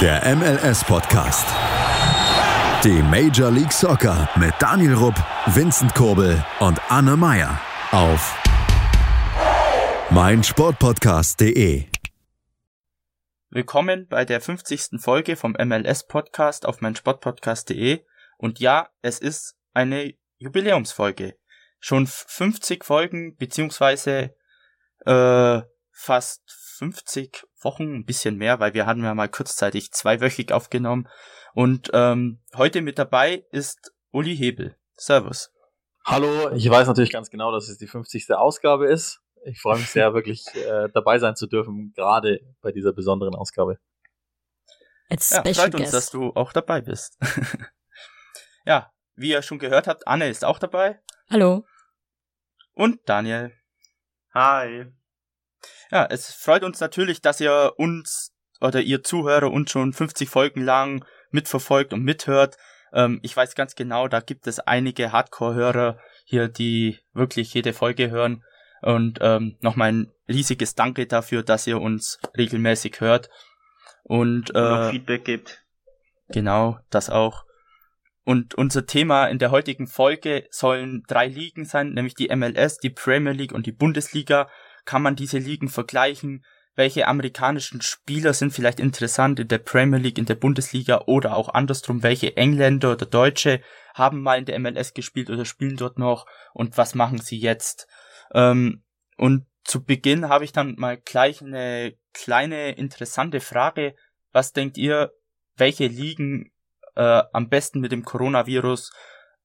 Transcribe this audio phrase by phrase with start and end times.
[0.00, 1.44] Der MLS-Podcast.
[2.84, 5.16] Die Major League Soccer mit Daniel Rupp,
[5.46, 8.40] Vincent Kurbel und Anne Meyer auf
[10.10, 11.86] meinsportpodcast.de.
[13.50, 15.00] Willkommen bei der 50.
[15.00, 18.04] Folge vom MLS-Podcast auf meinsportpodcast.de.
[18.36, 21.36] Und ja, es ist eine Jubiläumsfolge.
[21.80, 24.32] Schon 50 Folgen, beziehungsweise
[25.06, 25.60] äh,
[25.90, 31.08] fast 50 Wochen, ein bisschen mehr, weil wir hatten ja mal kurzzeitig zweiwöchig aufgenommen.
[31.54, 34.76] Und ähm, heute mit dabei ist Uli Hebel.
[34.96, 35.52] Servus.
[36.04, 38.32] Hallo, ich weiß natürlich ganz genau, dass es die 50.
[38.32, 39.20] Ausgabe ist.
[39.44, 43.78] Ich freue mich sehr, wirklich äh, dabei sein zu dürfen, gerade bei dieser besonderen Ausgabe.
[45.10, 47.18] It's ja, freut uns, dass du auch dabei bist.
[48.66, 51.00] ja, wie ihr schon gehört habt, Anne ist auch dabei.
[51.28, 51.66] Hallo.
[52.74, 53.52] Und Daniel.
[54.32, 54.92] Hi.
[55.90, 60.62] Ja, es freut uns natürlich, dass ihr uns oder ihr Zuhörer uns schon 50 Folgen
[60.62, 62.56] lang mitverfolgt und mithört.
[62.92, 68.10] Ähm, ich weiß ganz genau, da gibt es einige Hardcore-Hörer hier, die wirklich jede Folge
[68.10, 68.44] hören.
[68.82, 73.28] Und ähm, nochmal ein riesiges Danke dafür, dass ihr uns regelmäßig hört.
[74.02, 75.64] Und, äh, und Feedback gibt.
[76.28, 77.44] Genau, das auch.
[78.24, 82.90] Und unser Thema in der heutigen Folge sollen drei Ligen sein, nämlich die MLS, die
[82.90, 84.48] Premier League und die Bundesliga
[84.88, 86.46] kann man diese Ligen vergleichen?
[86.74, 91.50] Welche amerikanischen Spieler sind vielleicht interessant in der Premier League, in der Bundesliga oder auch
[91.50, 92.02] andersrum?
[92.02, 93.60] Welche Engländer oder Deutsche
[93.92, 96.24] haben mal in der MLS gespielt oder spielen dort noch?
[96.54, 97.86] Und was machen sie jetzt?
[98.32, 98.82] Ähm,
[99.18, 103.94] und zu Beginn habe ich dann mal gleich eine kleine interessante Frage.
[104.32, 105.12] Was denkt ihr,
[105.58, 106.50] welche Ligen
[106.96, 108.90] äh, am besten mit dem Coronavirus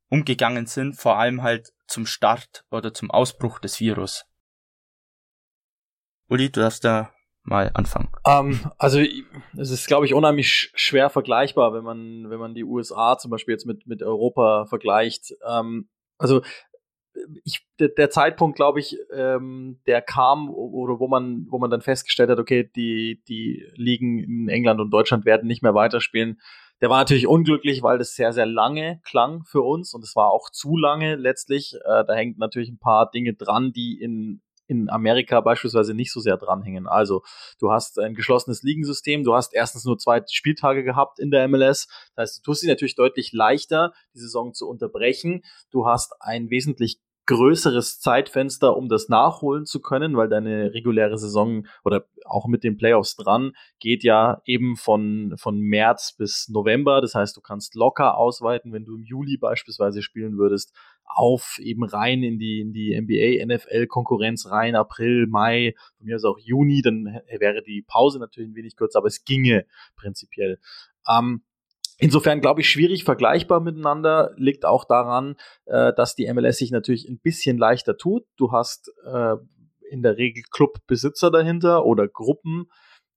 [0.08, 4.26] umgegangen sind, vor allem halt zum Start oder zum Ausbruch des Virus?
[6.30, 7.12] Uli, du darfst da
[7.44, 8.10] mal anfangen.
[8.24, 12.64] Um, ähm, also es ist, glaube ich, unheimlich schwer vergleichbar, wenn man, wenn man die
[12.64, 15.34] USA zum Beispiel jetzt mit, mit Europa vergleicht.
[15.42, 16.42] Um, ähm, also
[17.44, 21.82] ich, der, der Zeitpunkt, glaube ich, ähm, der kam, oder wo man, wo man dann
[21.82, 26.42] festgestellt hat, okay, die, die Ligen in England und Deutschland werden nicht mehr weiterspielen.
[26.82, 30.32] Der war natürlich unglücklich, weil das sehr, sehr lange klang für uns und es war
[30.32, 31.76] auch zu lange letztlich.
[31.76, 34.42] Äh, da hängt natürlich ein paar Dinge dran, die in
[34.74, 36.88] in Amerika beispielsweise nicht so sehr dranhängen.
[36.88, 37.24] Also
[37.60, 41.88] du hast ein geschlossenes Ligensystem, du hast erstens nur zwei Spieltage gehabt in der MLS,
[42.16, 45.44] das heißt, du tust sie natürlich deutlich leichter, die Saison zu unterbrechen.
[45.72, 51.66] Du hast ein wesentlich größeres Zeitfenster, um das nachholen zu können, weil deine reguläre Saison
[51.86, 57.02] oder auch mit den Playoffs dran geht ja eben von, von März bis November.
[57.02, 60.74] Das heißt, du kannst locker ausweiten, wenn du im Juli beispielsweise spielen würdest,
[61.06, 66.16] auf eben rein in die, in die NBA, NFL Konkurrenz rein, April, Mai, von mir
[66.16, 69.66] aus auch Juni, dann wäre die Pause natürlich ein wenig kürzer, aber es ginge
[69.96, 70.60] prinzipiell.
[71.08, 71.44] Ähm,
[72.00, 77.08] Insofern glaube ich schwierig vergleichbar miteinander, liegt auch daran, äh, dass die MLS sich natürlich
[77.08, 78.26] ein bisschen leichter tut.
[78.36, 79.36] Du hast äh,
[79.90, 82.66] in der Regel Clubbesitzer dahinter oder Gruppen,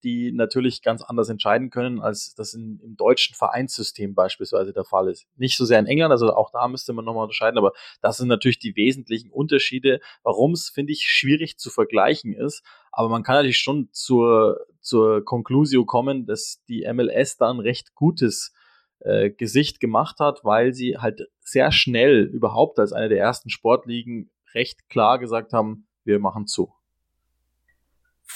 [0.05, 5.09] die natürlich ganz anders entscheiden können, als das in, im deutschen Vereinssystem beispielsweise der Fall
[5.09, 5.27] ist.
[5.37, 8.29] Nicht so sehr in England, also auch da müsste man nochmal unterscheiden, aber das sind
[8.29, 12.63] natürlich die wesentlichen Unterschiede, warum es, finde ich, schwierig zu vergleichen ist.
[12.93, 17.95] Aber man kann natürlich schon zur, zur Conclusio kommen, dass die MLS da ein recht
[17.95, 18.53] gutes
[19.01, 24.31] äh, Gesicht gemacht hat, weil sie halt sehr schnell überhaupt als eine der ersten Sportligen
[24.55, 26.73] recht klar gesagt haben, wir machen zu.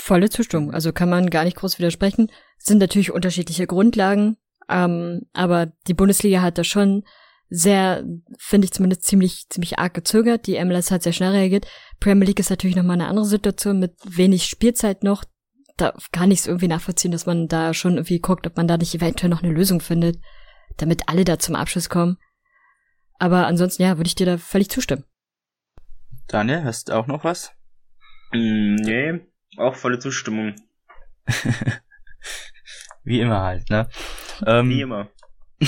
[0.01, 0.73] Volle Zustimmung.
[0.73, 2.31] Also kann man gar nicht groß widersprechen.
[2.59, 4.37] Es sind natürlich unterschiedliche Grundlagen,
[4.69, 7.05] ähm, aber die Bundesliga hat da schon
[7.49, 8.05] sehr,
[8.39, 10.47] finde ich zumindest ziemlich, ziemlich arg gezögert.
[10.47, 11.67] Die MLS hat sehr schnell reagiert.
[11.99, 15.25] Premier League ist natürlich nochmal eine andere Situation mit wenig Spielzeit noch.
[15.77, 18.77] Da kann ich es irgendwie nachvollziehen, dass man da schon irgendwie guckt, ob man da
[18.77, 20.19] nicht eventuell noch eine Lösung findet
[20.81, 22.19] damit alle da zum Abschluss kommen.
[23.19, 25.05] Aber ansonsten, ja, würde ich dir da völlig zustimmen.
[26.27, 27.53] Daniel, hast du auch noch was?
[28.33, 29.21] Mm, nee,
[29.61, 30.55] auch volle Zustimmung.
[33.05, 33.89] Wie immer halt, ne?
[34.47, 35.09] Ähm, Wie immer.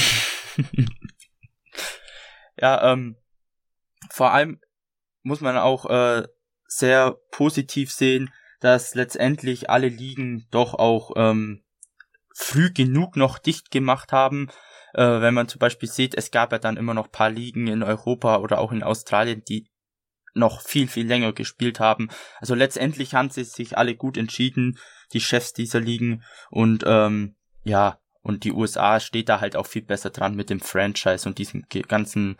[2.57, 3.17] ja, ähm,
[4.11, 4.61] vor allem
[5.23, 6.27] muss man auch äh,
[6.67, 11.63] sehr positiv sehen, dass letztendlich alle Ligen doch auch ähm,
[12.35, 14.49] früh genug noch dicht gemacht haben,
[14.95, 17.83] äh, wenn man zum Beispiel sieht, es gab ja dann immer noch paar Ligen in
[17.83, 19.67] Europa oder auch in Australien, die
[20.35, 22.09] noch viel, viel länger gespielt haben.
[22.41, 24.79] Also letztendlich haben sie sich alle gut entschieden,
[25.13, 29.83] die Chefs dieser Ligen und ähm, ja, und die USA steht da halt auch viel
[29.83, 32.37] besser dran mit dem Franchise und diesem ganzen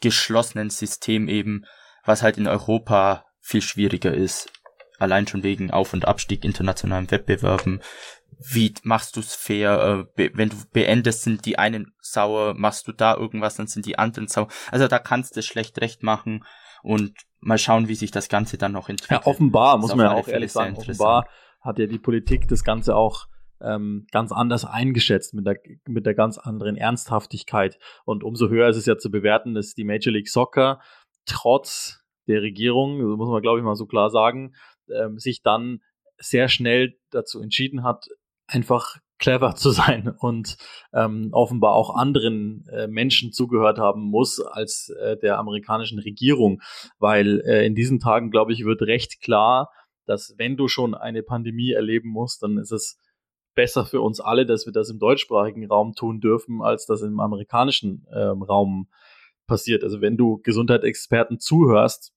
[0.00, 1.64] geschlossenen System eben,
[2.04, 4.50] was halt in Europa viel schwieriger ist.
[4.98, 7.82] Allein schon wegen Auf- und Abstieg internationalen Wettbewerben,
[8.38, 10.06] wie machst du's fair?
[10.16, 13.98] Äh, wenn du beendest, sind die einen sauer, machst du da irgendwas, dann sind die
[13.98, 14.48] anderen sauer.
[14.70, 16.44] Also da kannst du schlecht recht machen
[16.82, 19.22] und mal schauen, wie sich das Ganze dann noch entwickelt.
[19.24, 21.28] Ja, offenbar, muss man ja auch ehrlich sagen, offenbar
[21.60, 23.26] hat ja die Politik das Ganze auch
[23.60, 25.56] ähm, ganz anders eingeschätzt, mit der,
[25.86, 27.78] mit der ganz anderen Ernsthaftigkeit.
[28.04, 30.80] Und umso höher ist es ja zu bewerten, dass die Major League Soccer
[31.26, 34.54] trotz der Regierung, muss man glaube ich mal so klar sagen,
[34.94, 35.80] ähm, sich dann
[36.18, 38.06] sehr schnell dazu entschieden hat,
[38.46, 40.56] einfach clever zu sein und
[40.92, 46.60] ähm, offenbar auch anderen äh, Menschen zugehört haben muss als äh, der amerikanischen Regierung,
[46.98, 49.70] weil äh, in diesen Tagen, glaube ich, wird recht klar,
[50.06, 52.98] dass wenn du schon eine Pandemie erleben musst, dann ist es
[53.54, 57.18] besser für uns alle, dass wir das im deutschsprachigen Raum tun dürfen, als das im
[57.18, 58.88] amerikanischen ähm, Raum
[59.46, 59.82] passiert.
[59.82, 62.12] Also wenn du Gesundheitsexperten zuhörst,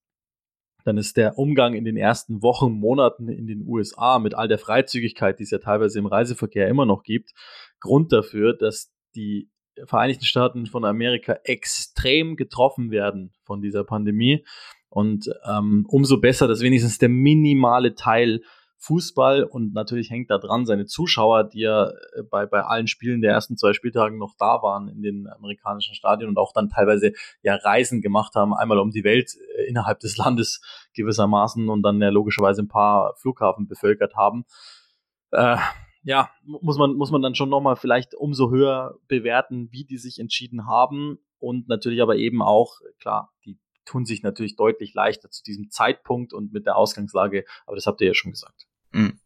[0.86, 4.60] dann ist der Umgang in den ersten Wochen, Monaten in den USA mit all der
[4.60, 7.32] Freizügigkeit, die es ja teilweise im Reiseverkehr immer noch gibt,
[7.80, 9.50] Grund dafür, dass die
[9.86, 14.44] Vereinigten Staaten von Amerika extrem getroffen werden von dieser Pandemie.
[14.90, 18.42] Und ähm, umso besser, dass wenigstens der minimale Teil
[18.82, 23.22] Fußball und natürlich hängt da dran seine Zuschauer, die ja äh, bei, bei allen Spielen
[23.22, 27.12] der ersten zwei Spieltagen noch da waren in den amerikanischen Stadien und auch dann teilweise
[27.42, 30.62] ja Reisen gemacht haben, einmal um die Welt äh, innerhalb des Landes
[30.94, 34.46] gewissermaßen und dann ja logischerweise ein paar Flughafen bevölkert haben.
[35.32, 35.58] Äh,
[36.04, 40.20] ja, muss man, muss man dann schon nochmal vielleicht umso höher bewerten, wie die sich
[40.20, 45.44] entschieden haben und natürlich aber eben auch, klar, die tun sich natürlich deutlich leichter zu
[45.44, 48.69] diesem Zeitpunkt und mit der Ausgangslage, aber das habt ihr ja schon gesagt.
[48.92, 49.20] Mhm.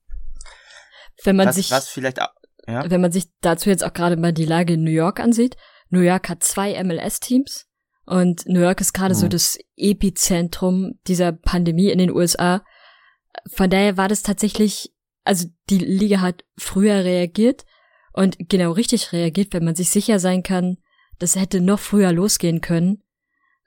[1.23, 2.89] Wenn man was, sich, was vielleicht, ja?
[2.89, 5.55] wenn man sich dazu jetzt auch gerade mal die Lage in New York ansieht,
[5.89, 7.67] New York hat zwei MLS-Teams
[8.05, 9.19] und New York ist gerade mhm.
[9.19, 12.63] so das Epizentrum dieser Pandemie in den USA.
[13.51, 14.93] Von daher war das tatsächlich,
[15.23, 17.65] also die Liga hat früher reagiert
[18.11, 20.77] und genau richtig reagiert, wenn man sich sicher sein kann,
[21.19, 23.03] das hätte noch früher losgehen können,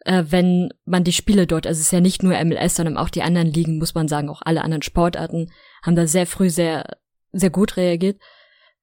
[0.07, 3.11] äh, wenn man die Spiele dort, also es ist ja nicht nur MLS, sondern auch
[3.11, 5.51] die anderen Ligen, muss man sagen, auch alle anderen Sportarten
[5.83, 6.99] haben da sehr früh sehr,
[7.33, 8.21] sehr gut reagiert.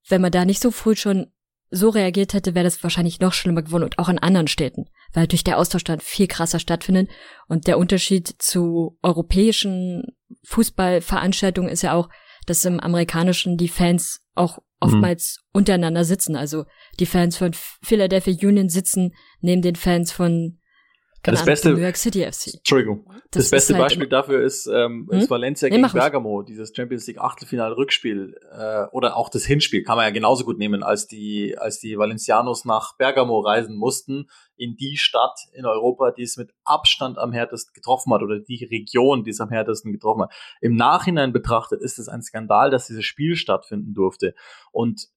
[0.07, 1.31] Wenn man da nicht so früh schon
[1.71, 5.23] so reagiert hätte, wäre das wahrscheinlich noch schlimmer geworden und auch in anderen Städten, weil
[5.23, 7.09] natürlich der Austausch dann viel krasser stattfindet
[7.47, 10.03] und der Unterschied zu europäischen
[10.43, 12.09] Fußballveranstaltungen ist ja auch,
[12.45, 15.59] dass im amerikanischen die Fans auch oftmals mhm.
[15.59, 16.35] untereinander sitzen.
[16.35, 16.65] Also
[16.99, 20.59] die Fans von Philadelphia Union sitzen neben den Fans von
[21.31, 22.55] das beste, New York City FC.
[22.55, 23.05] Entschuldigung.
[23.31, 25.19] Das, das beste halt Beispiel dafür ist, ähm, hm?
[25.19, 29.95] ist Valencia nee, gegen Bergamo, dieses Champions League Achtelfinal-Rückspiel äh, oder auch das Hinspiel kann
[29.95, 34.75] man ja genauso gut nehmen, als die als die Valencianos nach Bergamo reisen mussten in
[34.75, 39.23] die Stadt in Europa, die es mit Abstand am härtesten getroffen hat oder die Region,
[39.23, 40.33] die es am härtesten getroffen hat.
[40.61, 44.35] Im Nachhinein betrachtet ist es ein Skandal, dass dieses Spiel stattfinden durfte.
[44.71, 45.07] Und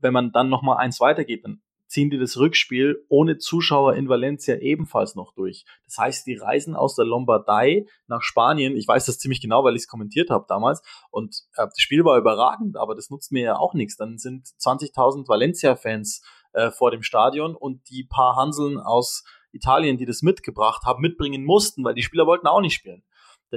[0.00, 1.62] wenn man dann noch mal eins weitergeht, dann
[1.92, 5.66] ziehen die das Rückspiel ohne Zuschauer in Valencia ebenfalls noch durch.
[5.84, 8.76] Das heißt, die reisen aus der Lombardei nach Spanien.
[8.76, 10.82] Ich weiß das ziemlich genau, weil ich es kommentiert habe damals.
[11.10, 13.96] Und äh, das Spiel war überragend, aber das nutzt mir ja auch nichts.
[13.96, 16.22] Dann sind 20.000 Valencia-Fans
[16.54, 19.22] äh, vor dem Stadion und die paar Hanseln aus
[19.52, 23.04] Italien, die das mitgebracht haben, mitbringen mussten, weil die Spieler wollten auch nicht spielen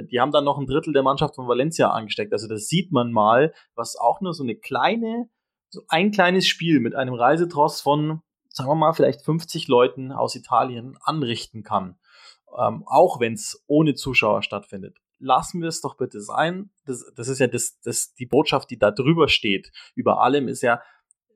[0.02, 2.34] die haben dann noch ein Drittel der Mannschaft von Valencia angesteckt.
[2.34, 5.30] Also das sieht man mal, was auch nur so eine kleine,
[5.70, 8.20] so ein kleines Spiel mit einem Reisetross von
[8.56, 11.98] sagen wir mal, vielleicht 50 Leuten aus Italien anrichten kann.
[12.58, 14.96] Ähm, auch wenn es ohne Zuschauer stattfindet.
[15.18, 16.70] Lassen wir es doch bitte sein.
[16.86, 19.72] Das, das ist ja das, das, die Botschaft, die da drüber steht.
[19.94, 20.80] Über allem ist ja,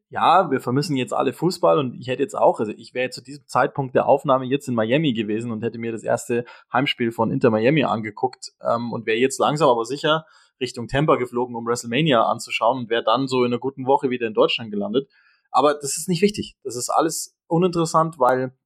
[0.08, 3.22] ja, wir vermissen jetzt alle Fußball und ich hätte jetzt auch, also ich wäre zu
[3.22, 7.30] diesem Zeitpunkt der Aufnahme jetzt in Miami gewesen und hätte mir das erste Heimspiel von
[7.30, 10.24] Inter Miami angeguckt ähm, und wäre jetzt langsam aber sicher
[10.58, 14.26] Richtung Tampa geflogen, um WrestleMania anzuschauen und wäre dann so in einer guten Woche wieder
[14.26, 15.08] in Deutschland gelandet.
[15.50, 16.56] Aber das ist nicht wichtig.
[16.62, 18.56] Das ist alles uninteressant, weil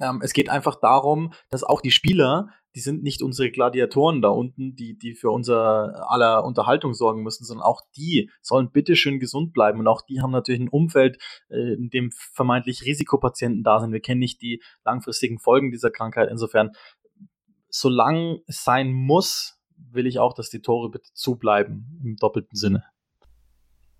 [0.00, 4.28] ähm, es geht einfach darum, dass auch die Spieler, die sind nicht unsere Gladiatoren da
[4.28, 9.54] unten, die, die für unser aller Unterhaltung sorgen müssen, sondern auch die sollen bitteschön gesund
[9.54, 9.80] bleiben.
[9.80, 13.92] Und auch die haben natürlich ein Umfeld, äh, in dem vermeintlich Risikopatienten da sind.
[13.92, 16.28] Wir kennen nicht die langfristigen Folgen dieser Krankheit.
[16.30, 16.72] Insofern,
[17.70, 22.84] solange es sein muss, will ich auch, dass die Tore bitte zubleiben, im doppelten Sinne.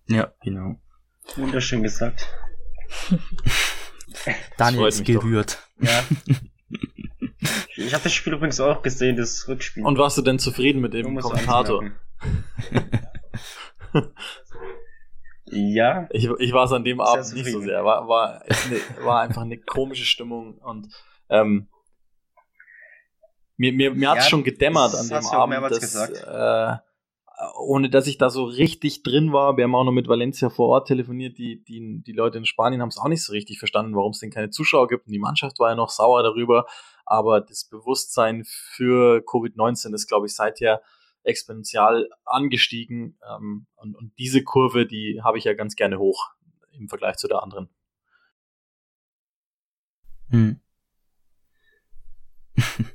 [0.09, 0.77] Ja, genau.
[1.35, 2.29] Wunderschön gesagt.
[4.57, 5.59] Daniel ist gerührt.
[5.79, 5.89] Doch.
[5.89, 6.05] Ja.
[7.77, 9.85] Ich habe das Spiel übrigens auch gesehen, das Rückspiel.
[9.85, 11.85] Und warst du denn zufrieden mit dem Kommentator?
[15.45, 16.09] ja.
[16.11, 17.85] Ich, ich war es an dem Abend nicht so sehr.
[17.85, 20.89] War, war, eine, war einfach eine komische Stimmung und
[21.29, 21.69] ähm,
[23.57, 26.77] mir, mir, mir ja, hat es schon gedämmert an dem Abend, dass, äh,
[27.59, 30.69] ohne dass ich da so richtig drin war, wir haben auch noch mit Valencia vor
[30.69, 33.95] Ort telefoniert, die, die, die Leute in Spanien haben es auch nicht so richtig verstanden,
[33.95, 36.67] warum es denn keine Zuschauer gibt und die Mannschaft war ja noch sauer darüber,
[37.05, 40.81] aber das Bewusstsein für Covid-19 ist, glaube ich, seither
[41.25, 46.31] exponentiell angestiegen ähm, und, und diese Kurve, die habe ich ja ganz gerne hoch
[46.73, 47.69] im Vergleich zu der anderen.
[50.31, 50.61] Hm.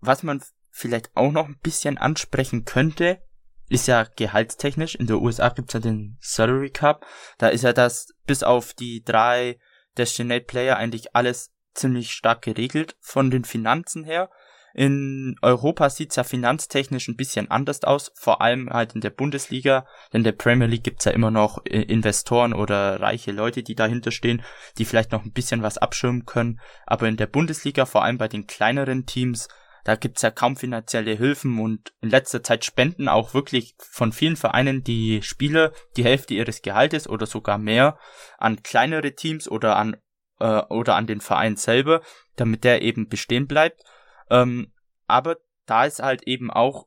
[0.00, 0.40] Was man
[0.78, 3.20] vielleicht auch noch ein bisschen ansprechen könnte,
[3.68, 4.94] ist ja gehaltstechnisch.
[4.94, 7.04] In der USA gibt's ja den Salary Cup.
[7.36, 9.58] Da ist ja das bis auf die drei
[9.96, 14.30] Destinate Player eigentlich alles ziemlich stark geregelt von den Finanzen her.
[14.74, 19.86] In Europa sieht's ja finanztechnisch ein bisschen anders aus, vor allem halt in der Bundesliga,
[20.12, 24.12] denn der Premier League gibt's ja immer noch äh, Investoren oder reiche Leute, die dahinter
[24.12, 24.42] stehen,
[24.76, 28.28] die vielleicht noch ein bisschen was abschirmen können, aber in der Bundesliga, vor allem bei
[28.28, 29.48] den kleineren Teams,
[29.88, 34.36] da gibt's ja kaum finanzielle Hilfen und in letzter Zeit spenden auch wirklich von vielen
[34.36, 37.98] Vereinen die Spieler die Hälfte ihres Gehaltes oder sogar mehr
[38.36, 39.96] an kleinere Teams oder an
[40.40, 42.02] äh, oder an den Verein selber,
[42.36, 43.82] damit der eben bestehen bleibt.
[44.28, 44.74] Ähm,
[45.06, 46.86] aber da ist halt eben auch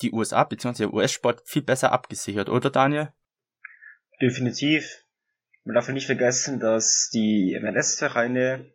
[0.00, 0.86] die USA bzw.
[0.86, 3.12] US-Sport viel besser abgesichert, oder Daniel?
[4.20, 5.04] Definitiv.
[5.62, 8.66] Man darf nicht vergessen, dass die MLS-Vereine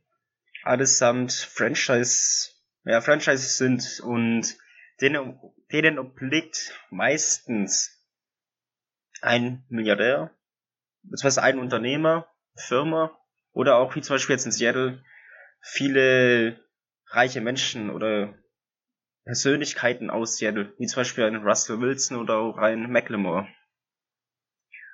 [0.64, 2.52] allesamt Franchise
[2.88, 4.58] ja, Franchises sind und
[5.02, 5.40] denen,
[5.72, 7.94] denen obliegt meistens
[9.22, 10.32] ein Milliardär,
[11.04, 13.18] beziehungsweise ein Unternehmer, Firma
[13.52, 15.04] oder auch wie zum Beispiel jetzt in Seattle
[15.60, 16.64] viele
[17.08, 18.34] reiche Menschen oder
[19.26, 23.48] Persönlichkeiten aus Seattle, wie zum Beispiel ein Russell Wilson oder auch ein McLemore.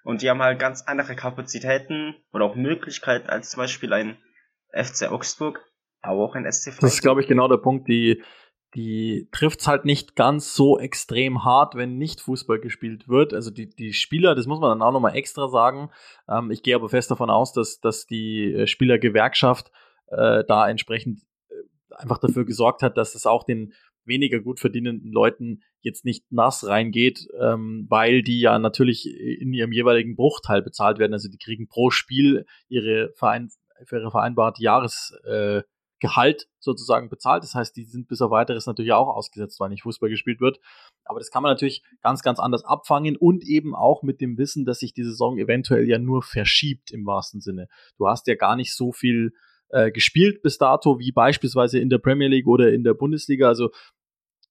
[0.04, 4.18] Und die haben halt ganz andere Kapazitäten oder auch Möglichkeiten als zum Beispiel ein
[4.72, 5.64] FC Augsburg,
[6.04, 8.22] aber auch ein SC Das ist, glaube ich, genau der Punkt, die,
[8.76, 13.34] die trifft's halt nicht ganz so extrem hart, wenn nicht Fußball gespielt wird.
[13.34, 15.90] Also die, die Spieler, das muss man dann auch nochmal extra sagen.
[16.30, 19.72] Ähm, ich gehe aber fest davon aus, dass, dass die äh, Spielergewerkschaft
[20.08, 23.74] äh, da entsprechend äh, einfach dafür gesorgt hat, dass es auch den
[24.06, 29.72] weniger gut verdienenden Leuten jetzt nicht nass reingeht, ähm, weil die ja natürlich in ihrem
[29.72, 31.14] jeweiligen Bruchteil bezahlt werden.
[31.14, 33.50] Also die kriegen pro Spiel ihre, Verein,
[33.86, 35.62] für ihre vereinbarte Jahres, äh,
[36.04, 37.44] Gehalt sozusagen bezahlt.
[37.44, 40.60] Das heißt, die sind bis auf weiteres natürlich auch ausgesetzt, weil nicht Fußball gespielt wird.
[41.06, 44.66] Aber das kann man natürlich ganz, ganz anders abfangen und eben auch mit dem Wissen,
[44.66, 47.70] dass sich die Saison eventuell ja nur verschiebt im wahrsten Sinne.
[47.98, 49.32] Du hast ja gar nicht so viel
[49.70, 53.48] äh, gespielt bis dato, wie beispielsweise in der Premier League oder in der Bundesliga.
[53.48, 53.70] Also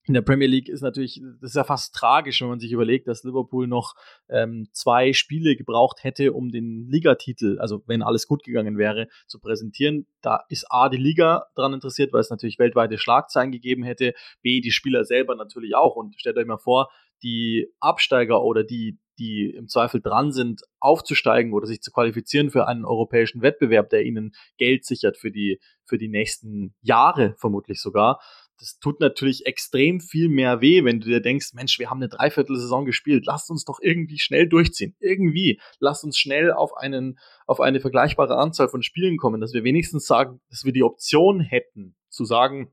[0.04, 3.06] in der Premier League ist natürlich, das ist ja fast tragisch, wenn man sich überlegt,
[3.06, 3.94] dass Liverpool noch
[4.28, 9.38] ähm, zwei Spiele gebraucht hätte, um den Ligatitel, also wenn alles gut gegangen wäre, zu
[9.38, 10.06] präsentieren.
[10.21, 14.61] Da ist A, die Liga dran interessiert, weil es natürlich weltweite Schlagzeilen gegeben hätte, B,
[14.61, 15.94] die Spieler selber natürlich auch.
[15.94, 16.90] Und stellt euch mal vor,
[17.23, 22.66] die Absteiger oder die, die im Zweifel dran sind, aufzusteigen oder sich zu qualifizieren für
[22.66, 28.21] einen europäischen Wettbewerb, der ihnen Geld sichert für die, für die nächsten Jahre vermutlich sogar
[28.62, 32.09] das tut natürlich extrem viel mehr weh, wenn du dir denkst, Mensch, wir haben eine
[32.09, 34.95] Dreiviertelsaison gespielt, lasst uns doch irgendwie schnell durchziehen.
[35.00, 39.64] Irgendwie, lasst uns schnell auf einen, auf eine vergleichbare Anzahl von Spielen kommen, dass wir
[39.64, 42.73] wenigstens sagen, dass wir die Option hätten, zu sagen,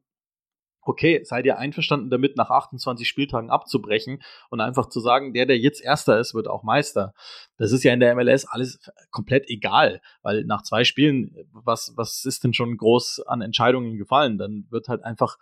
[0.82, 5.58] okay, seid ihr einverstanden damit, nach 28 Spieltagen abzubrechen und einfach zu sagen, der, der
[5.58, 7.14] jetzt Erster ist, wird auch Meister.
[7.58, 8.80] Das ist ja in der MLS alles
[9.12, 14.38] komplett egal, weil nach zwei Spielen, was, was ist denn schon groß an Entscheidungen gefallen?
[14.38, 15.38] Dann wird halt einfach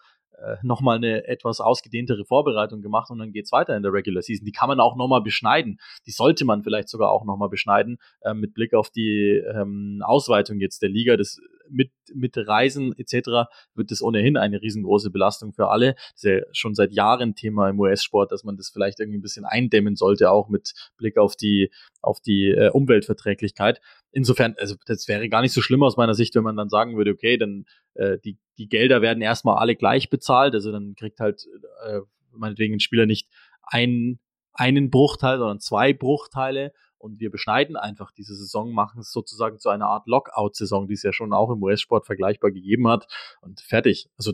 [0.62, 4.46] nochmal eine etwas ausgedehntere Vorbereitung gemacht und dann geht's weiter in der Regular Season.
[4.46, 5.79] Die kann man auch nochmal beschneiden.
[6.06, 10.60] Die sollte man vielleicht sogar auch nochmal beschneiden, äh, mit Blick auf die ähm, Ausweitung
[10.60, 11.17] jetzt der Liga.
[11.17, 13.50] Das mit, mit Reisen etc.
[13.75, 15.93] wird das ohnehin eine riesengroße Belastung für alle.
[15.93, 19.21] Das ist ja schon seit Jahren Thema im US-Sport, dass man das vielleicht irgendwie ein
[19.21, 21.71] bisschen eindämmen sollte, auch mit Blick auf die,
[22.01, 23.81] auf die äh, Umweltverträglichkeit.
[24.12, 26.97] Insofern, also das wäre gar nicht so schlimm aus meiner Sicht, wenn man dann sagen
[26.97, 31.19] würde, okay, dann äh, die, die Gelder werden erstmal alle gleich bezahlt, also dann kriegt
[31.19, 31.45] halt
[31.86, 32.00] äh,
[32.31, 33.27] meinetwegen ein Spieler nicht
[33.63, 34.19] ein,
[34.53, 39.70] einen Bruchteil, sondern zwei Bruchteile und wir beschneiden einfach diese Saison, machen es sozusagen zu
[39.70, 43.08] einer Art Lockout-Saison, die es ja schon auch im US-Sport vergleichbar gegeben hat
[43.42, 44.10] und fertig.
[44.18, 44.34] Also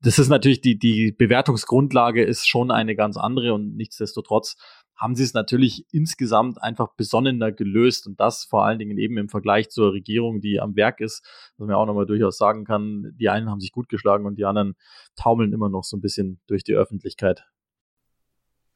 [0.00, 4.56] das ist natürlich die, die Bewertungsgrundlage ist schon eine ganz andere und nichtsdestotrotz
[4.94, 9.28] haben sie es natürlich insgesamt einfach besonnener gelöst und das vor allen Dingen eben im
[9.28, 11.24] Vergleich zur Regierung, die am Werk ist,
[11.56, 14.44] was man auch nochmal durchaus sagen kann, die einen haben sich gut geschlagen und die
[14.44, 14.74] anderen
[15.14, 17.46] taumeln immer noch so ein bisschen durch die Öffentlichkeit.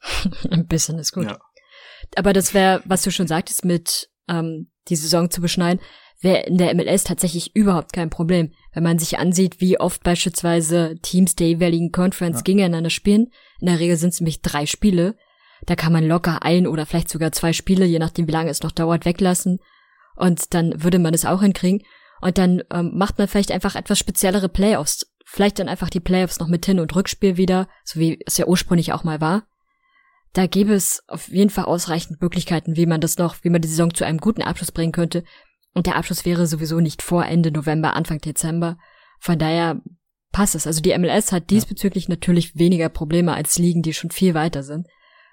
[0.51, 1.25] ein bisschen ist gut.
[1.25, 1.39] Ja.
[2.17, 5.81] Aber das wäre, was du schon sagtest, mit ähm, die Saison zu beschneiden,
[6.21, 8.53] wäre in der MLS tatsächlich überhaupt kein Problem.
[8.73, 12.43] Wenn man sich ansieht, wie oft beispielsweise Teams der jeweiligen Conference ja.
[12.43, 13.29] gegeneinander spielen,
[13.61, 15.17] in der Regel sind es nämlich drei Spiele,
[15.67, 18.63] Da kann man locker ein oder vielleicht sogar zwei Spiele, je nachdem wie lange es
[18.63, 19.59] noch dauert, weglassen.
[20.17, 21.83] Und dann würde man es auch hinkriegen.
[22.21, 25.13] Und dann ähm, macht man vielleicht einfach etwas speziellere Playoffs.
[25.25, 28.47] Vielleicht dann einfach die Playoffs noch mit Hin- und Rückspiel wieder, so wie es ja
[28.47, 29.45] ursprünglich auch mal war.
[30.33, 33.69] Da gäbe es auf jeden Fall ausreichend Möglichkeiten, wie man das noch, wie man die
[33.69, 35.25] Saison zu einem guten Abschluss bringen könnte.
[35.75, 38.79] Und der Abschluss wäre sowieso nicht vor Ende November, Anfang Dezember.
[39.21, 39.81] Von daher
[40.33, 40.67] passt es.
[40.67, 42.11] Also die MLS hat diesbezüglich ja.
[42.11, 44.87] natürlich weniger Probleme als Ligen, die schon viel weiter sind.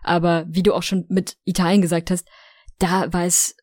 [0.04, 2.28] Aber wie du auch schon mit Italien gesagt hast,
[2.78, 3.56] da war es,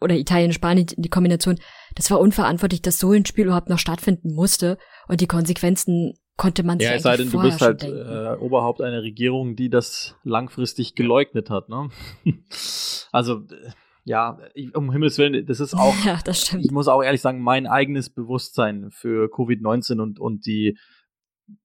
[0.00, 1.58] oder Italien, Spanien, die Kombination,
[1.94, 4.78] das war unverantwortlich, dass so ein Spiel überhaupt noch stattfinden musste
[5.08, 9.02] und die Konsequenzen konnte man Ja, es sei denn, du bist halt äh, Oberhaupt einer
[9.02, 11.90] Regierung, die das langfristig geleugnet hat, ne?
[13.12, 13.42] also,
[14.04, 14.38] ja,
[14.72, 16.64] um Himmels Willen, das ist auch, ja, das stimmt.
[16.64, 20.78] ich muss auch ehrlich sagen, mein eigenes Bewusstsein für Covid-19 und, und die,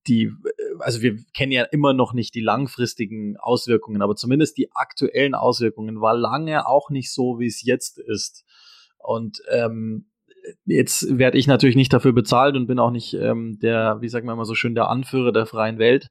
[0.07, 0.33] die,
[0.79, 6.01] also wir kennen ja immer noch nicht die langfristigen Auswirkungen, aber zumindest die aktuellen Auswirkungen
[6.01, 8.43] war lange auch nicht so, wie es jetzt ist.
[8.97, 10.09] Und ähm,
[10.65, 14.27] jetzt werde ich natürlich nicht dafür bezahlt und bin auch nicht ähm, der, wie sagen
[14.27, 16.09] wir mal so schön, der Anführer der freien Welt.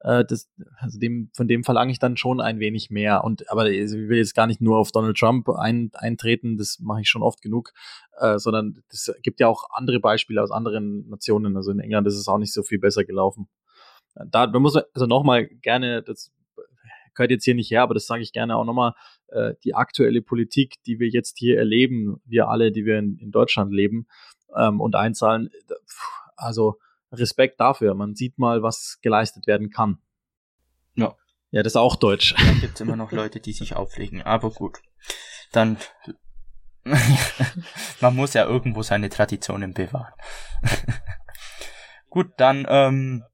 [0.00, 3.24] Äh, das, also dem, von dem verlange ich dann schon ein wenig mehr.
[3.24, 7.00] Und aber ich will jetzt gar nicht nur auf Donald Trump ein, eintreten, das mache
[7.02, 7.72] ich schon oft genug,
[8.18, 11.56] äh, sondern es gibt ja auch andere Beispiele aus anderen Nationen.
[11.56, 13.48] Also in England ist es auch nicht so viel besser gelaufen.
[14.30, 16.32] Da, da muss man also nochmal gerne, das
[17.14, 18.94] gehört jetzt hier nicht her, aber das sage ich gerne auch nochmal,
[19.28, 23.30] äh, die aktuelle Politik, die wir jetzt hier erleben, wir alle, die wir in, in
[23.30, 24.06] Deutschland leben
[24.56, 25.50] ähm, und einzahlen,
[26.36, 26.78] also
[27.12, 27.94] Respekt dafür.
[27.94, 29.98] Man sieht mal, was geleistet werden kann.
[30.94, 31.14] Ja.
[31.52, 32.34] Ja, das ist auch deutsch.
[32.36, 34.78] Da gibt es immer noch Leute, die sich auflegen, aber gut.
[35.52, 35.78] Dann
[38.00, 40.12] man muss ja irgendwo seine Traditionen bewahren.
[42.10, 43.24] gut, dann ähm,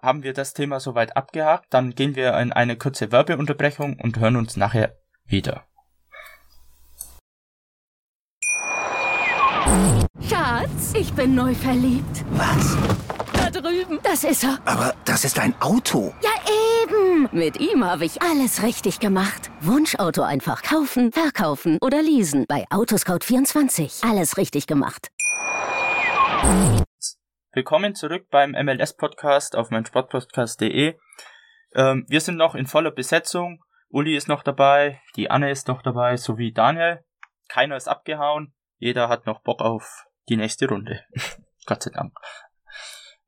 [0.00, 1.66] haben wir das Thema soweit abgehakt.
[1.70, 4.96] Dann gehen wir in eine kurze Werbeunterbrechung und hören uns nachher
[5.28, 5.64] wieder.
[10.28, 12.24] Schatz, ich bin neu verliebt.
[12.30, 12.76] Was?
[13.32, 13.98] Da drüben.
[14.02, 14.58] Das ist er.
[14.64, 16.14] Aber das ist ein Auto.
[16.22, 16.30] Ja,
[16.82, 17.28] eben.
[17.32, 19.50] Mit ihm habe ich alles richtig gemacht.
[19.60, 22.46] Wunschauto einfach kaufen, verkaufen oder leasen.
[22.48, 24.08] Bei Autoscout24.
[24.08, 25.08] Alles richtig gemacht.
[27.52, 30.96] Willkommen zurück beim MLS-Podcast auf meinsportpodcast.de.
[31.74, 33.62] Ähm, wir sind noch in voller Besetzung.
[33.88, 37.04] Uli ist noch dabei, die Anne ist noch dabei, sowie Daniel.
[37.48, 38.54] Keiner ist abgehauen.
[38.76, 41.04] Jeder hat noch Bock auf die nächste Runde.
[41.66, 42.12] Gott sei Dank.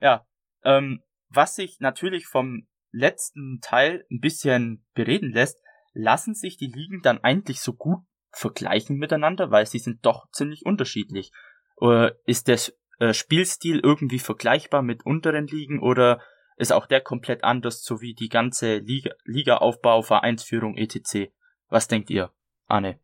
[0.00, 0.26] Ja,
[0.62, 7.02] ähm, was sich natürlich vom letzten Teil ein bisschen bereden lässt, lassen sich die Ligen
[7.02, 11.32] dann eigentlich so gut vergleichen miteinander, weil sie sind doch ziemlich unterschiedlich.
[11.76, 12.58] Oder ist der
[12.98, 16.20] äh, Spielstil irgendwie vergleichbar mit unteren Ligen oder
[16.60, 21.30] ist auch der komplett anders, so wie die ganze Liga, Ligaaufbau, Vereinsführung etc.
[21.68, 22.30] Was denkt ihr,
[22.66, 22.98] Anne?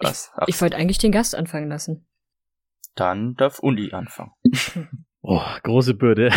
[0.00, 0.32] Was?
[0.46, 2.06] Ich, ich wollte eigentlich den Gast anfangen lassen.
[2.94, 4.32] Dann darf Uli anfangen.
[5.24, 6.30] Oh, große Bürde.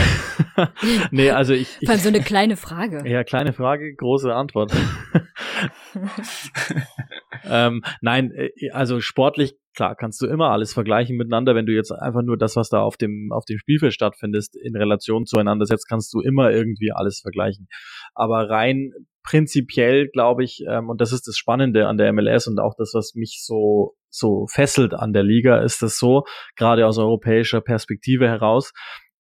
[1.12, 1.88] nee, also ich, ich.
[1.88, 3.02] Vor allem so eine kleine Frage.
[3.10, 4.72] Ja, kleine Frage, große Antwort.
[7.46, 11.56] ähm, nein, äh, also sportlich, klar, kannst du immer alles vergleichen miteinander.
[11.56, 14.76] Wenn du jetzt einfach nur das, was da auf dem, auf dem Spielfeld stattfindet, in
[14.76, 17.68] Relation zueinander setzt, kannst du immer irgendwie alles vergleichen.
[18.14, 18.92] Aber rein
[19.24, 22.92] prinzipiell glaube ich, ähm, und das ist das Spannende an der MLS und auch das,
[22.94, 26.24] was mich so so fesselt an der Liga, ist das so,
[26.56, 28.72] gerade aus europäischer Perspektive heraus,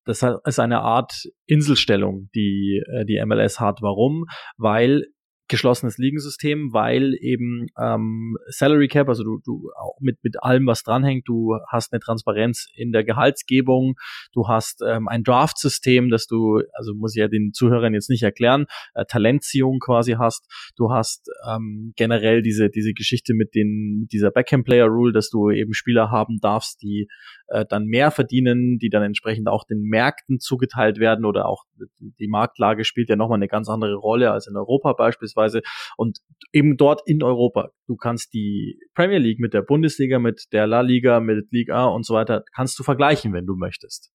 [0.05, 1.13] das ist eine Art
[1.47, 3.79] Inselstellung, die äh, die MLS hat.
[3.81, 4.25] Warum?
[4.57, 5.07] Weil
[5.47, 10.83] geschlossenes Ligensystem, weil eben ähm, Salary Cap, also du, du auch mit, mit allem, was
[10.83, 13.95] dranhängt, du hast eine Transparenz in der Gehaltsgebung,
[14.33, 18.23] du hast ähm, ein Draft-System, das du, also muss ich ja den Zuhörern jetzt nicht
[18.23, 24.13] erklären, äh, Talentziehung quasi hast, du hast ähm, generell diese, diese Geschichte mit den, mit
[24.13, 27.07] dieser Backhand-Player-Rule, dass du eben Spieler haben darfst, die
[27.47, 31.63] äh, dann mehr verdienen, die dann entsprechend auch den Märkten zugeteilt werden oder auch
[31.99, 35.61] die Marktlage spielt ja nochmal eine ganz andere Rolle als in Europa beispielsweise
[35.97, 36.19] und
[36.51, 37.69] eben dort in Europa.
[37.87, 42.05] Du kannst die Premier League mit der Bundesliga, mit der La Liga, mit Liga und
[42.05, 44.11] so weiter, kannst du vergleichen, wenn du möchtest.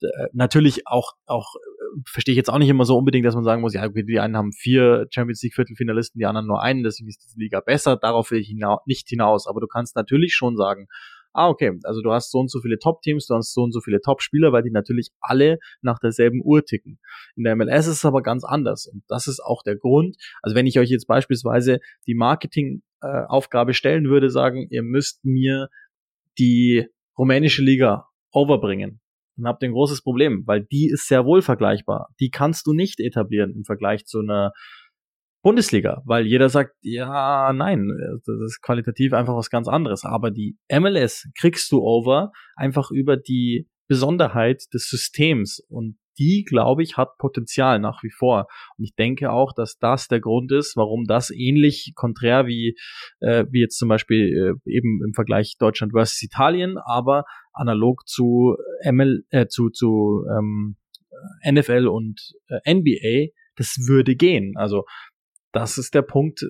[0.00, 3.44] Äh, natürlich auch, auch äh, verstehe ich jetzt auch nicht immer so unbedingt, dass man
[3.44, 6.84] sagen muss, ja, okay, die einen haben vier Champions League Viertelfinalisten, die anderen nur einen,
[6.84, 7.96] deswegen ist diese Liga besser.
[7.96, 9.48] Darauf will ich hina nicht hinaus.
[9.48, 10.86] Aber du kannst natürlich schon sagen,
[11.32, 13.80] ah, okay, also du hast so und so viele Top-Teams, du hast so und so
[13.80, 16.98] viele Top-Spieler, weil die natürlich alle nach derselben Uhr ticken.
[17.36, 20.16] In der MLS ist es aber ganz anders und das ist auch der Grund.
[20.42, 25.68] Also wenn ich euch jetzt beispielsweise die Marketing-Aufgabe stellen würde, sagen, ihr müsst mir
[26.38, 26.86] die
[27.16, 29.00] rumänische Liga overbringen,
[29.36, 32.08] dann habt ihr ein großes Problem, weil die ist sehr wohl vergleichbar.
[32.20, 34.52] Die kannst du nicht etablieren im Vergleich zu einer
[35.42, 37.88] Bundesliga, weil jeder sagt, ja, nein,
[38.26, 40.04] das ist qualitativ einfach was ganz anderes.
[40.04, 46.82] Aber die MLS kriegst du over einfach über die Besonderheit des Systems und die, glaube
[46.82, 48.48] ich, hat Potenzial nach wie vor.
[48.76, 52.76] Und ich denke auch, dass das der Grund ist, warum das ähnlich konträr wie,
[53.20, 58.56] äh, wie jetzt zum Beispiel äh, eben im Vergleich Deutschland versus Italien, aber analog zu
[58.84, 60.76] ML, äh, zu, zu ähm,
[61.48, 64.54] NFL und äh, NBA, das würde gehen.
[64.56, 64.84] Also
[65.52, 66.42] das ist der Punkt,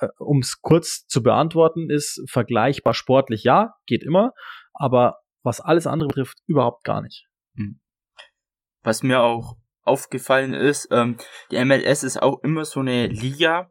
[0.00, 4.32] äh, um es kurz zu beantworten, ist vergleichbar sportlich, ja, geht immer,
[4.72, 7.26] aber was alles andere betrifft, überhaupt gar nicht.
[7.56, 7.80] Hm.
[8.82, 11.16] Was mir auch aufgefallen ist, ähm,
[11.50, 13.70] die MLS ist auch immer so eine Liga,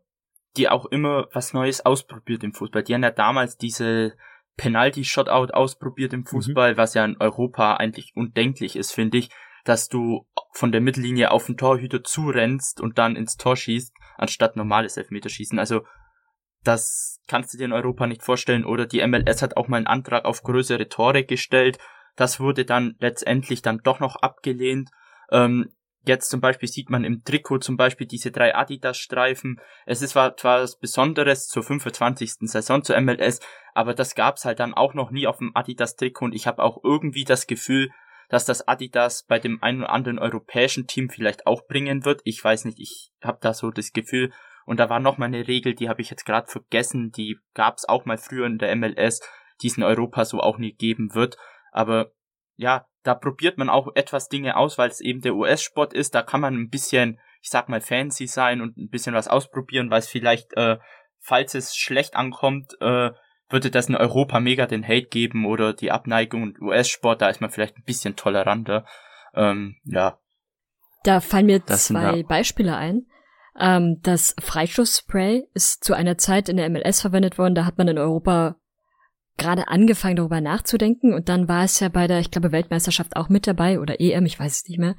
[0.55, 2.83] die auch immer was Neues ausprobiert im Fußball.
[2.83, 4.15] Die haben ja damals diese
[4.57, 6.25] Penalty-Shotout ausprobiert im mhm.
[6.25, 6.77] Fußball, mhm.
[6.77, 9.29] was ja in Europa eigentlich undenklich ist, finde ich
[9.65, 14.55] dass du von der Mittellinie auf den Torhüter zurennst und dann ins Tor schießt, anstatt
[14.55, 15.59] normales Elfmeterschießen.
[15.59, 15.81] Also
[16.63, 18.63] das kannst du dir in Europa nicht vorstellen.
[18.63, 21.79] Oder die MLS hat auch mal einen Antrag auf größere Tore gestellt.
[22.15, 24.91] Das wurde dann letztendlich dann doch noch abgelehnt.
[25.31, 25.73] Ähm,
[26.05, 29.59] jetzt zum Beispiel sieht man im Trikot zum Beispiel diese drei Adidas-Streifen.
[29.87, 32.33] Es ist zwar, was Besonderes zur 25.
[32.41, 33.39] Saison zur MLS,
[33.73, 36.83] aber das gab's halt dann auch noch nie auf dem Adidas-Trikot und ich habe auch
[36.83, 37.89] irgendwie das Gefühl,
[38.29, 42.21] dass das Adidas bei dem einen oder anderen europäischen Team vielleicht auch bringen wird.
[42.23, 44.31] Ich weiß nicht, ich habe da so das Gefühl.
[44.65, 47.77] Und da war noch mal eine Regel, die habe ich jetzt gerade vergessen, die gab
[47.77, 49.21] es auch mal früher in der MLS,
[49.61, 51.37] die es in Europa so auch nie geben wird.
[51.71, 52.11] Aber
[52.55, 56.15] ja, da probiert man auch etwas Dinge aus, weil es eben der US-Sport ist.
[56.15, 59.91] Da kann man ein bisschen, ich sag mal, fancy sein und ein bisschen was ausprobieren,
[59.91, 60.77] weil es vielleicht, äh,
[61.19, 63.11] falls es schlecht ankommt, äh,
[63.49, 67.41] würde das in Europa mega den Hate geben oder die Abneigung und US-Sport, da ist
[67.41, 68.85] man vielleicht ein bisschen toleranter.
[69.33, 70.19] Ähm, ja.
[71.03, 73.05] Da fallen mir das zwei Beispiele ein.
[73.59, 77.87] Ähm, das Freistoßspray ist zu einer Zeit in der MLS verwendet worden, da hat man
[77.87, 78.55] in Europa
[79.37, 83.29] gerade angefangen darüber nachzudenken und dann war es ja bei der, ich glaube, Weltmeisterschaft auch
[83.29, 84.95] mit dabei oder EM, ich weiß es nicht mehr.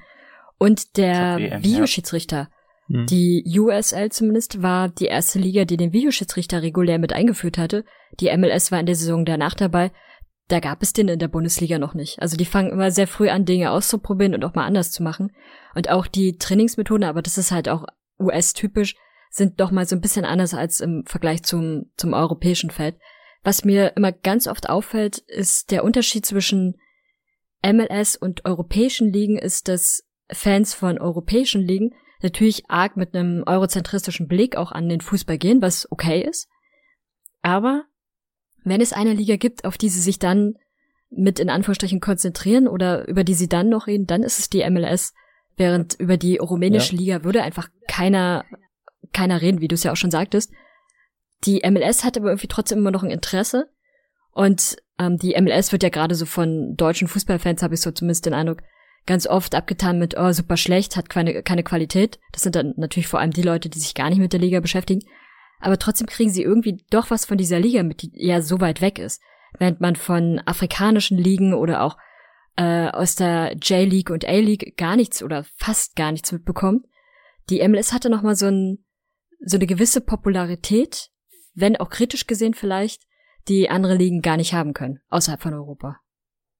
[0.58, 2.48] Und der EM, Videoschiedsrichter,
[2.88, 3.06] hm.
[3.06, 7.84] Die USL zumindest war die erste Liga, die den Videoschiedsrichter regulär mit eingeführt hatte.
[8.20, 9.90] Die MLS war in der Saison danach dabei.
[10.48, 12.22] Da gab es den in der Bundesliga noch nicht.
[12.22, 15.32] Also die fangen immer sehr früh an, Dinge auszuprobieren und auch mal anders zu machen.
[15.74, 17.84] Und auch die Trainingsmethoden, aber das ist halt auch
[18.20, 18.94] US-typisch,
[19.30, 22.96] sind doch mal so ein bisschen anders als im Vergleich zum, zum europäischen Feld.
[23.42, 26.76] Was mir immer ganz oft auffällt, ist der Unterschied zwischen
[27.64, 34.28] MLS und europäischen Ligen ist, dass Fans von europäischen Ligen natürlich arg mit einem eurozentristischen
[34.28, 36.48] Blick auch an den Fußball gehen, was okay ist.
[37.42, 37.84] Aber
[38.64, 40.54] wenn es eine Liga gibt, auf die sie sich dann
[41.10, 44.68] mit in Anführungsstrichen konzentrieren oder über die sie dann noch reden, dann ist es die
[44.68, 45.12] MLS.
[45.56, 47.00] Während über die rumänische ja.
[47.00, 48.44] Liga würde einfach keiner,
[49.12, 50.52] keiner reden, wie du es ja auch schon sagtest.
[51.44, 53.70] Die MLS hat aber irgendwie trotzdem immer noch ein Interesse.
[54.32, 58.26] Und ähm, die MLS wird ja gerade so von deutschen Fußballfans, habe ich so zumindest
[58.26, 58.62] den Eindruck,
[59.06, 62.18] ganz oft abgetan mit, oh, super schlecht, hat keine, keine Qualität.
[62.32, 64.60] Das sind dann natürlich vor allem die Leute, die sich gar nicht mit der Liga
[64.60, 65.02] beschäftigen.
[65.60, 68.80] Aber trotzdem kriegen sie irgendwie doch was von dieser Liga mit, die ja so weit
[68.80, 69.22] weg ist.
[69.58, 71.96] Während man von afrikanischen Ligen oder auch
[72.56, 76.84] äh, aus der J-League und A-League gar nichts oder fast gar nichts mitbekommt.
[77.48, 78.84] Die MLS hatte noch mal so, ein,
[79.40, 81.10] so eine gewisse Popularität,
[81.54, 83.02] wenn auch kritisch gesehen vielleicht,
[83.48, 86.00] die andere Ligen gar nicht haben können, außerhalb von Europa.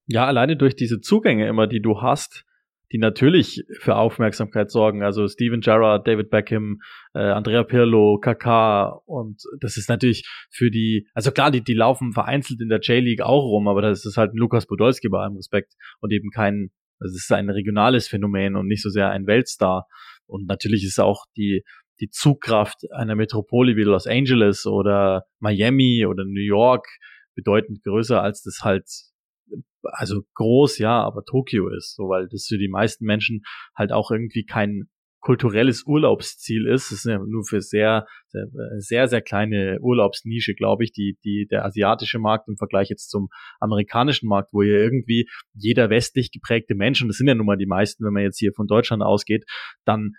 [0.07, 2.45] Ja, alleine durch diese Zugänge immer, die du hast,
[2.93, 5.03] die natürlich für Aufmerksamkeit sorgen.
[5.03, 6.81] Also Steven Gerrard, David Beckham,
[7.15, 12.13] äh, Andrea Pirlo, Kaká und das ist natürlich für die, also klar, die, die laufen
[12.13, 15.37] vereinzelt in der J-League auch rum, aber das ist halt ein Lukas Podolski bei allem
[15.37, 19.87] Respekt und eben kein, das ist ein regionales Phänomen und nicht so sehr ein Weltstar.
[20.27, 21.63] Und natürlich ist auch die,
[22.01, 26.87] die Zugkraft einer Metropole wie Los Angeles oder Miami oder New York
[27.35, 28.87] bedeutend größer, als das halt
[29.93, 33.43] also groß, ja, aber Tokio ist, so weil das für die meisten Menschen
[33.75, 34.89] halt auch irgendwie kein
[35.27, 36.93] kulturelles Urlaubsziel ist.
[36.93, 38.47] Das ist ja nur für sehr, sehr,
[38.79, 43.29] sehr, sehr kleine Urlaubsnische, glaube ich, die, die, der asiatische Markt im Vergleich jetzt zum
[43.59, 47.57] amerikanischen Markt, wo ja irgendwie jeder westlich geprägte Mensch, und das sind ja nun mal
[47.57, 49.45] die meisten, wenn man jetzt hier von Deutschland ausgeht,
[49.85, 50.13] dann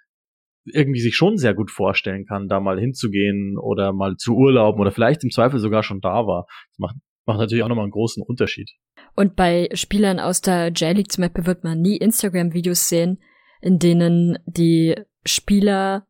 [0.66, 4.92] irgendwie sich schon sehr gut vorstellen kann, da mal hinzugehen oder mal zu urlauben oder
[4.92, 6.48] vielleicht im Zweifel sogar schon da war.
[6.72, 6.96] Das macht,
[7.28, 8.72] macht natürlich auch nochmal einen großen Unterschied.
[9.16, 13.20] Und bei Spielern aus der J-League zum Beispiel wird man nie Instagram-Videos sehen,
[13.62, 16.08] in denen die Spieler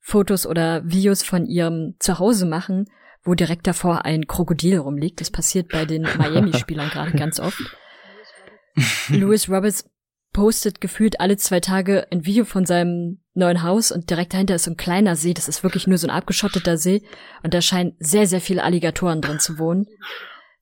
[0.00, 2.86] Fotos oder Videos von ihrem Zuhause machen,
[3.22, 5.20] wo direkt davor ein Krokodil rumliegt.
[5.20, 7.60] Das passiert bei den Miami-Spielern gerade ganz oft.
[9.08, 9.90] Louis Roberts
[10.32, 14.64] postet gefühlt alle zwei Tage ein Video von seinem neuen Haus und direkt dahinter ist
[14.64, 15.34] so ein kleiner See.
[15.34, 17.02] Das ist wirklich nur so ein abgeschotteter See
[17.42, 19.86] und da scheinen sehr, sehr viele Alligatoren drin zu wohnen,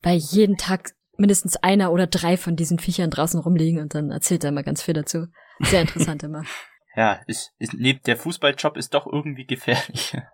[0.02, 4.44] weil jeden Tag mindestens einer oder drei von diesen Viechern draußen rumliegen und dann erzählt
[4.44, 5.26] er immer ganz viel dazu.
[5.60, 6.44] Sehr interessant immer.
[6.96, 7.74] ja, ist, ist,
[8.06, 10.16] der Fußballjob ist doch irgendwie gefährlich.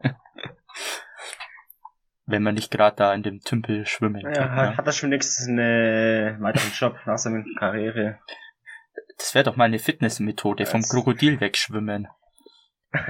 [2.27, 4.50] Wenn man nicht gerade da in dem Tümpel schwimmen ja, kann.
[4.50, 4.77] Hat, ne?
[4.79, 8.18] hat er schon nächstes einen weiteren Job nach seiner Karriere?
[9.18, 12.09] Das wäre doch mal eine Fitnessmethode, vom Krokodil wegschwimmen.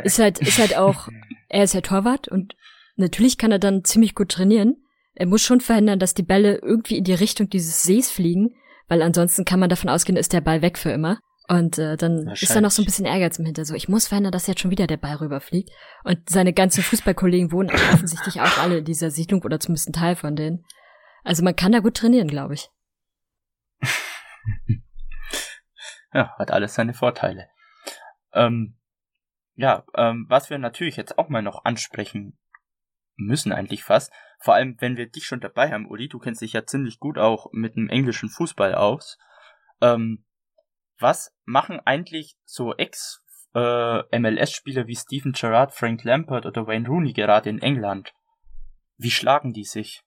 [0.02, 1.08] Ist halt, ist halt auch,
[1.48, 2.56] er ist ja Torwart und
[2.96, 4.83] natürlich kann er dann ziemlich gut trainieren.
[5.14, 8.54] Er muss schon verhindern, dass die Bälle irgendwie in die Richtung dieses Sees fliegen,
[8.88, 11.18] weil ansonsten kann man davon ausgehen, ist der Ball weg für immer.
[11.46, 13.66] Und äh, dann ist da noch so ein bisschen Ehrgeiz im Hinter.
[13.66, 15.70] So, ich muss verhindern, dass jetzt schon wieder der Ball rüberfliegt.
[16.02, 20.16] Und seine ganzen Fußballkollegen wohnen offensichtlich auch alle in dieser Siedlung oder zumindest ein Teil
[20.16, 20.64] von denen.
[21.22, 22.70] Also man kann da gut trainieren, glaube ich.
[26.14, 27.48] ja, hat alles seine Vorteile.
[28.32, 28.78] Ähm,
[29.54, 32.38] ja, ähm, was wir natürlich jetzt auch mal noch ansprechen
[33.16, 34.12] müssen eigentlich fast,
[34.44, 37.16] vor allem wenn wir dich schon dabei haben, Uli, du kennst dich ja ziemlich gut
[37.16, 39.18] auch mit dem englischen Fußball aus.
[39.80, 40.26] Ähm,
[41.00, 47.48] was machen eigentlich so Ex äh, wie Steven Gerrard, Frank Lampard oder Wayne Rooney gerade
[47.48, 48.12] in England?
[48.98, 50.02] Wie schlagen die sich?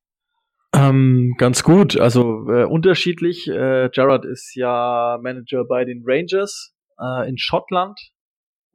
[0.72, 3.48] Ähm, ganz gut, also äh, unterschiedlich.
[3.48, 8.00] Äh, Gerrard ist ja Manager bei den Rangers äh, in Schottland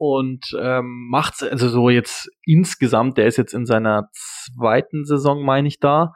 [0.05, 5.69] und ähm, macht also so jetzt insgesamt, der ist jetzt in seiner zweiten Saison, meine
[5.69, 6.11] ich da,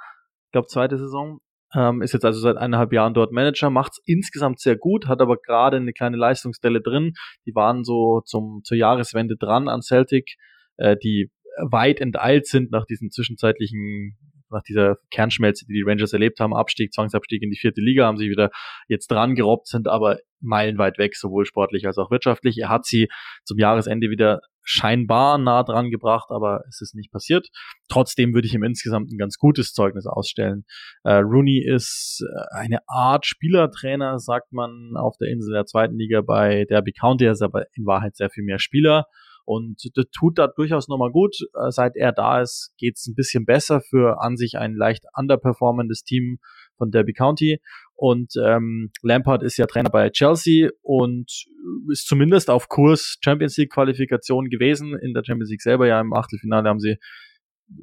[0.47, 1.39] ich glaube zweite Saison,
[1.73, 5.21] ähm, ist jetzt also seit eineinhalb Jahren dort Manager, macht es insgesamt sehr gut, hat
[5.21, 7.13] aber gerade eine kleine Leistungsstelle drin.
[7.45, 10.35] Die waren so zum zur Jahreswende dran an Celtic,
[10.75, 11.31] äh, die
[11.71, 14.17] weit enteilt sind nach diesen zwischenzeitlichen
[14.49, 18.17] nach dieser Kernschmelze, die die Rangers erlebt haben, Abstieg, Zwangsabstieg in die vierte Liga, haben
[18.17, 18.49] sie wieder
[18.87, 22.57] jetzt dran gerobbt, sind aber meilenweit weg, sowohl sportlich als auch wirtschaftlich.
[22.57, 23.07] Er hat sie
[23.43, 27.47] zum Jahresende wieder scheinbar nah dran gebracht, aber es ist nicht passiert.
[27.87, 30.65] Trotzdem würde ich ihm insgesamt ein ganz gutes Zeugnis ausstellen.
[31.03, 36.21] Äh, Rooney ist äh, eine Art Spielertrainer, sagt man auf der Insel der zweiten Liga
[36.21, 39.05] bei Derby County, er ist aber in Wahrheit sehr viel mehr Spieler.
[39.47, 41.37] Und das tut da durchaus nochmal gut.
[41.53, 46.03] Äh, seit er da ist, geht's ein bisschen besser für an sich ein leicht underperformendes
[46.03, 46.39] Team
[46.77, 47.61] von Derby County.
[47.95, 51.45] Und ähm, Lampard ist ja Trainer bei Chelsea und
[51.89, 54.99] ist zumindest auf Kurs Champions League Qualifikation gewesen.
[54.99, 56.97] In der Champions League selber ja im Achtelfinale haben sie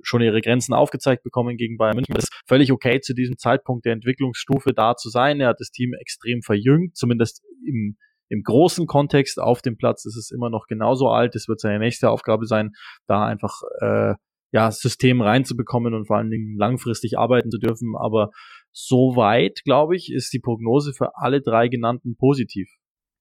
[0.02, 2.14] schon ihre Grenzen aufgezeigt bekommen gegen Bayern München.
[2.14, 5.40] Das ist völlig okay zu diesem Zeitpunkt der Entwicklungsstufe da zu sein.
[5.40, 7.96] Er hat das Team extrem verjüngt, zumindest im
[8.34, 11.36] im großen Kontext auf dem Platz ist es immer noch genauso alt.
[11.36, 12.72] Es wird seine nächste Aufgabe sein,
[13.06, 14.14] da einfach äh,
[14.50, 17.94] ja System reinzubekommen und vor allen Dingen langfristig arbeiten zu dürfen.
[17.98, 18.30] Aber
[18.72, 22.68] soweit, glaube ich, ist die Prognose für alle drei genannten positiv.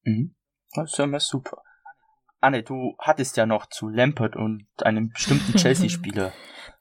[0.02, 0.34] Mhm.
[0.74, 1.58] Das ist ja mal super.
[2.40, 6.32] Anne, du hattest ja noch zu Lampert und einem bestimmten Chelsea-Spieler.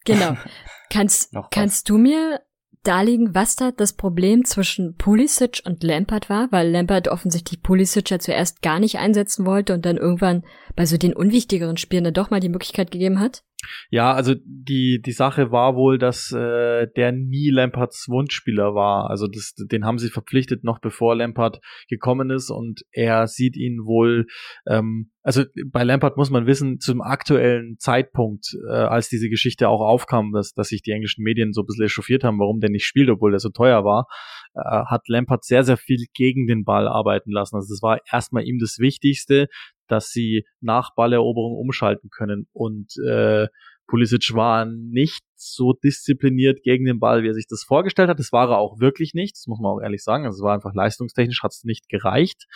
[0.06, 0.36] genau.
[0.90, 2.42] Kannst, kannst du mir
[2.84, 8.20] darlegen, was da das Problem zwischen Pulisic und Lampard war, weil Lampard offensichtlich Pulisic ja
[8.20, 10.44] zuerst gar nicht einsetzen wollte und dann irgendwann
[10.76, 13.44] bei so den unwichtigeren Spielen dann doch mal die Möglichkeit gegeben hat?
[13.90, 19.10] Ja, also die, die Sache war wohl, dass äh, der nie Lampards Wunschspieler war.
[19.10, 23.86] Also das, den haben sie verpflichtet, noch bevor Lampard gekommen ist und er sieht ihn
[23.86, 24.28] wohl,
[24.68, 29.82] ähm, also bei Lampard muss man wissen, zum aktuellen Zeitpunkt, äh, als diese Geschichte auch
[29.82, 32.86] aufkam, dass, dass sich die englischen Medien so ein bisschen echauffiert haben, warum der nicht
[32.86, 34.08] spielt, obwohl der so teuer war,
[34.54, 37.56] äh, hat Lampard sehr, sehr viel gegen den Ball arbeiten lassen.
[37.56, 39.48] Also das war erstmal ihm das Wichtigste,
[39.94, 42.48] dass sie nach Balleroberung umschalten können.
[42.52, 43.48] Und äh,
[43.88, 48.18] Pulisic war nicht so diszipliniert gegen den Ball, wie er sich das vorgestellt hat.
[48.18, 50.26] Das war er auch wirklich nicht, das muss man auch ehrlich sagen.
[50.26, 52.48] Also es war einfach leistungstechnisch, hat es nicht gereicht.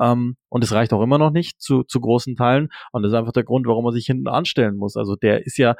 [0.00, 2.68] Ähm, und es reicht auch immer noch nicht zu, zu großen Teilen.
[2.92, 4.96] Und das ist einfach der Grund, warum er sich hinten anstellen muss.
[4.96, 5.74] Also der ist ja,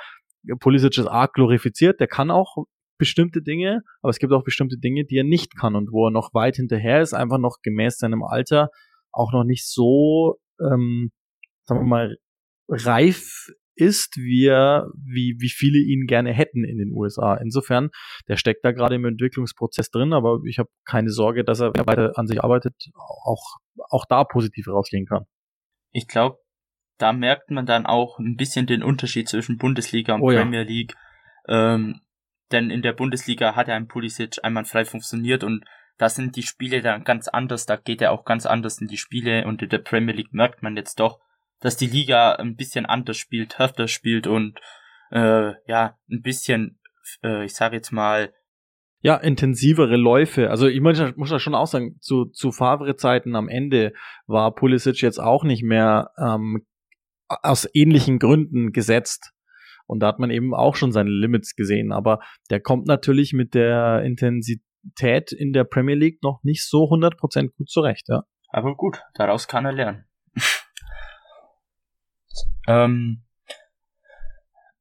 [0.58, 2.56] Pulisic ist arg glorifiziert, der kann auch
[2.98, 6.10] bestimmte Dinge, aber es gibt auch bestimmte Dinge, die er nicht kann und wo er
[6.10, 8.70] noch weit hinterher ist, einfach noch gemäß seinem Alter
[9.12, 11.10] auch noch nicht so ähm,
[11.64, 12.16] sagen wir mal,
[12.68, 17.34] reif ist, wie, er, wie, wie viele ihn gerne hätten in den USA.
[17.34, 17.90] Insofern,
[18.26, 22.12] der steckt da gerade im Entwicklungsprozess drin, aber ich habe keine Sorge, dass er weiter
[22.16, 23.58] an sich arbeitet, auch,
[23.90, 25.26] auch da positiv rausgehen kann.
[25.92, 26.38] Ich glaube,
[26.98, 30.40] da merkt man dann auch ein bisschen den Unterschied zwischen Bundesliga und oh ja.
[30.40, 30.94] Premier League.
[31.46, 32.00] Ähm,
[32.52, 35.64] denn in der Bundesliga hat er ein Pulisic einwandfrei funktioniert und
[35.98, 38.98] da sind die Spiele dann ganz anders, da geht er auch ganz anders in die
[38.98, 41.20] Spiele und in der Premier League merkt man jetzt doch,
[41.60, 44.60] dass die Liga ein bisschen anders spielt, härter spielt und
[45.10, 46.78] äh, ja, ein bisschen,
[47.22, 48.32] äh, ich sage jetzt mal,
[49.02, 50.50] ja, intensivere Läufe.
[50.50, 53.92] Also ich muss, muss ja schon auch sagen, zu, zu Favre-Zeiten am Ende
[54.26, 56.66] war Pulisic jetzt auch nicht mehr ähm,
[57.28, 59.32] aus ähnlichen Gründen gesetzt.
[59.86, 61.92] Und da hat man eben auch schon seine Limits gesehen.
[61.92, 62.18] Aber
[62.50, 64.65] der kommt natürlich mit der Intensität
[65.32, 68.22] in der Premier League noch nicht so 100% gut zurecht, ja.
[68.48, 70.06] Aber gut, daraus kann er lernen.
[72.68, 73.24] ähm,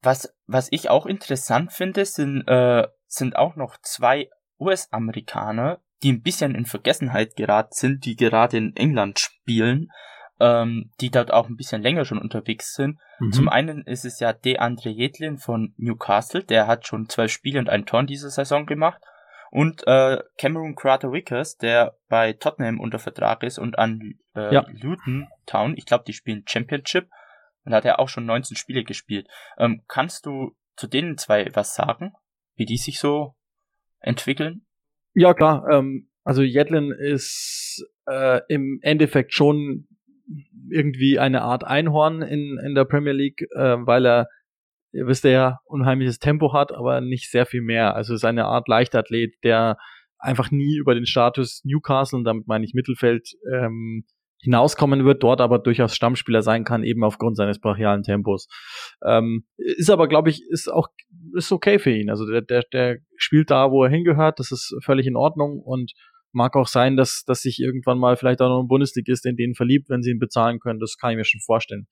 [0.02, 6.22] was, was ich auch interessant finde, sind, äh, sind auch noch zwei US-Amerikaner, die ein
[6.22, 9.90] bisschen in Vergessenheit geraten sind, die gerade in England spielen,
[10.40, 13.00] ähm, die dort auch ein bisschen länger schon unterwegs sind.
[13.20, 13.32] Mhm.
[13.32, 17.70] Zum einen ist es ja DeAndre Jedlin von Newcastle, der hat schon zwölf Spiele und
[17.70, 19.02] ein Tor in dieser Saison gemacht.
[19.56, 24.66] Und äh, Cameron Carter Wickers, der bei Tottenham unter Vertrag ist und an äh, ja.
[24.82, 27.08] Luton Town, ich glaube, die spielen Championship,
[27.64, 29.30] und hat er auch schon 19 Spiele gespielt.
[29.58, 32.12] Ähm, kannst du zu denen zwei was sagen,
[32.56, 33.34] wie die sich so
[34.02, 34.66] entwickeln?
[35.14, 35.66] Ja, klar.
[35.72, 39.88] Ähm, also Jedlin ist äh, im Endeffekt schon
[40.70, 44.28] irgendwie eine Art Einhorn in, in der Premier League, äh, weil er,
[44.96, 47.96] ihr wisst ja, unheimliches Tempo hat, aber nicht sehr viel mehr.
[47.96, 49.78] Also ist eine Art Leichtathlet, der
[50.18, 54.06] einfach nie über den Status Newcastle, und damit meine ich Mittelfeld, ähm,
[54.42, 58.48] hinauskommen wird, dort aber durchaus Stammspieler sein kann, eben aufgrund seines brachialen Tempos.
[59.04, 60.88] Ähm, ist aber, glaube ich, ist auch
[61.34, 62.10] ist okay für ihn.
[62.10, 65.92] Also der, der, der spielt da, wo er hingehört, das ist völlig in Ordnung und
[66.32, 69.56] mag auch sein, dass, dass sich irgendwann mal vielleicht auch noch ein Bundesligist in den
[69.56, 70.80] verliebt, wenn sie ihn bezahlen können.
[70.80, 71.88] Das kann ich mir schon vorstellen.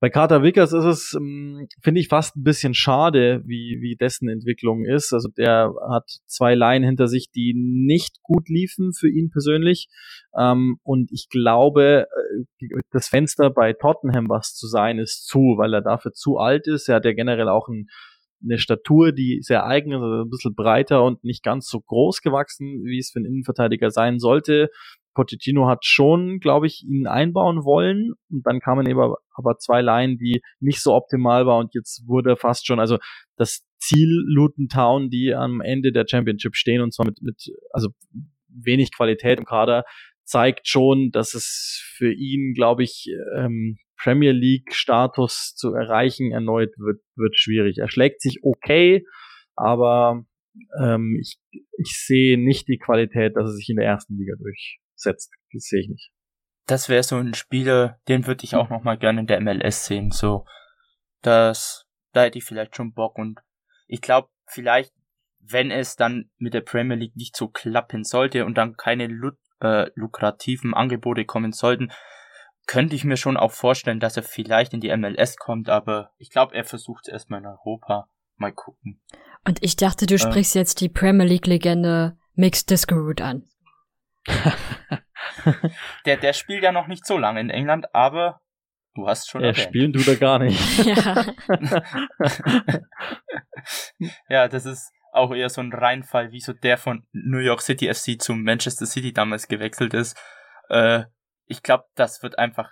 [0.00, 4.30] Bei Carter Vickers ist es, ähm, finde ich, fast ein bisschen schade, wie, wie dessen
[4.30, 5.12] Entwicklung ist.
[5.12, 9.88] Also der hat zwei Laien hinter sich, die nicht gut liefen für ihn persönlich.
[10.34, 12.06] Ähm, und ich glaube,
[12.60, 16.66] äh, das Fenster bei Tottenham was zu sein ist zu, weil er dafür zu alt
[16.66, 16.88] ist.
[16.88, 17.88] Er hat ja generell auch ein,
[18.42, 22.22] eine Statur, die sehr eigen ist, also ein bisschen breiter und nicht ganz so groß
[22.22, 24.70] gewachsen, wie es für einen Innenverteidiger sein sollte.
[25.14, 29.00] Pochettino hat schon, glaube ich, ihn einbauen wollen und dann kamen eben
[29.34, 32.98] aber zwei Laien, die nicht so optimal war und jetzt wurde fast schon, also
[33.36, 37.90] das Ziel Luton Town, die am Ende der Championship stehen und zwar mit, mit also
[38.48, 39.84] wenig Qualität im Kader,
[40.24, 46.72] zeigt schon, dass es für ihn, glaube ich, ähm, Premier League Status zu erreichen erneut
[46.78, 47.78] wird, wird schwierig.
[47.78, 49.04] Er schlägt sich okay,
[49.56, 50.24] aber
[50.80, 54.78] ähm, ich, ich sehe nicht die Qualität, dass er sich in der ersten Liga durch,
[55.00, 55.30] setzt.
[55.52, 56.10] Das sehe ich nicht.
[56.66, 59.86] Das wäre so ein Spieler, den würde ich auch noch mal gerne in der MLS
[59.86, 60.10] sehen.
[60.10, 60.46] So,
[61.22, 63.40] das, da hätte ich vielleicht schon Bock und
[63.86, 64.92] ich glaube, vielleicht,
[65.40, 69.08] wenn es dann mit der Premier League nicht so klappen sollte und dann keine
[69.60, 71.90] äh, lukrativen Angebote kommen sollten,
[72.66, 76.30] könnte ich mir schon auch vorstellen, dass er vielleicht in die MLS kommt, aber ich
[76.30, 78.08] glaube, er versucht es erstmal in Europa.
[78.36, 79.02] Mal gucken.
[79.44, 83.48] Und ich dachte, du ähm, sprichst jetzt die Premier League Legende Mixed Disco Route an.
[86.06, 88.40] der, der spielt ja noch nicht so lange in England, aber
[88.94, 89.42] du hast schon.
[89.42, 89.66] Ja, erwähnt.
[89.68, 90.84] spielen tut er gar nicht.
[90.84, 91.24] ja.
[94.28, 97.92] ja, das ist auch eher so ein Reinfall, wie so der von New York City
[97.92, 100.16] FC zu Manchester City damals gewechselt ist.
[100.68, 101.04] Äh,
[101.46, 102.70] ich glaube, das wird einfach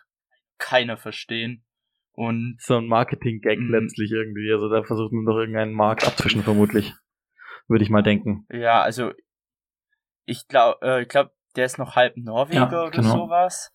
[0.59, 1.65] keiner verstehen.
[2.13, 3.71] Und so ein Marketing-Gag mhm.
[3.71, 4.53] letztlich irgendwie.
[4.53, 6.95] Also da versucht man doch irgendeinen Markt abzwischen, vermutlich.
[7.69, 8.47] Würde ich mal denken.
[8.51, 9.13] Ja, also
[10.25, 13.17] ich glaube, äh, ich glaube, der ist noch halb Norweger ja, oder genau.
[13.17, 13.75] sowas.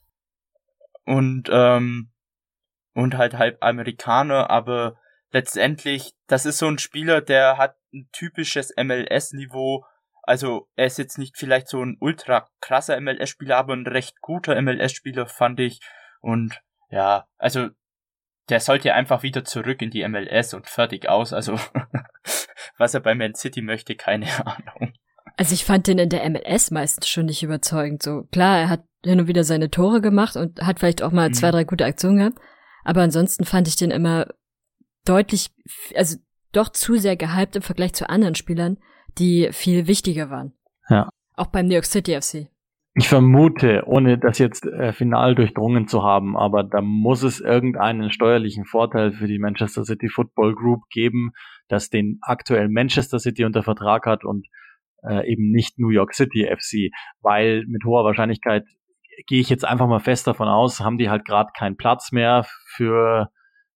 [1.06, 2.12] Und, ähm,
[2.94, 4.96] und halt halb Amerikaner, aber
[5.32, 9.86] letztendlich, das ist so ein Spieler, der hat ein typisches MLS-Niveau.
[10.22, 14.60] Also er ist jetzt nicht vielleicht so ein ultra krasser MLS-Spieler, aber ein recht guter
[14.62, 15.82] MLS-Spieler fand ich.
[16.22, 17.68] Und ja, also
[18.48, 21.34] der sollte einfach wieder zurück in die MLS und fertig aus.
[21.34, 21.60] Also
[22.78, 24.94] was er bei Man City möchte, keine Ahnung.
[25.36, 28.04] Also ich fand den in der MLS meistens schon nicht überzeugend.
[28.04, 31.30] So klar, er hat hin und wieder seine Tore gemacht und hat vielleicht auch mal
[31.30, 31.34] mhm.
[31.34, 32.40] zwei, drei gute Aktionen gehabt.
[32.84, 34.28] Aber ansonsten fand ich den immer
[35.06, 35.52] deutlich,
[35.96, 36.18] also
[36.52, 38.78] doch zu sehr gehypt im Vergleich zu anderen Spielern,
[39.18, 40.54] die viel wichtiger waren.
[40.90, 41.10] Ja.
[41.36, 42.48] Auch beim New York City FC.
[42.96, 48.12] Ich vermute, ohne das jetzt äh, final durchdrungen zu haben, aber da muss es irgendeinen
[48.12, 51.32] steuerlichen Vorteil für die Manchester City Football Group geben,
[51.68, 54.46] dass den aktuell Manchester City unter Vertrag hat und
[55.08, 56.92] äh, eben nicht New York City FC,
[57.22, 58.66] weil mit hoher Wahrscheinlichkeit
[59.28, 62.46] gehe ich jetzt einfach mal fest davon aus, haben die halt gerade keinen Platz mehr
[62.66, 63.30] für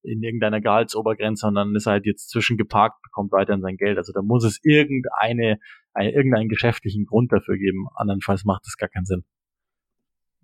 [0.04, 3.98] in irgendeiner Gehaltsobergrenze, sondern ist halt jetzt zwischengeparkt, bekommt weiterhin sein Geld.
[3.98, 5.60] Also da muss es irgendeine,
[5.94, 7.88] eine, irgendeinen geschäftlichen Grund dafür geben.
[7.96, 9.26] Andernfalls macht das gar keinen Sinn.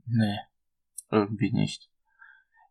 [0.06, 0.38] Nee,
[1.10, 1.90] irgendwie nicht.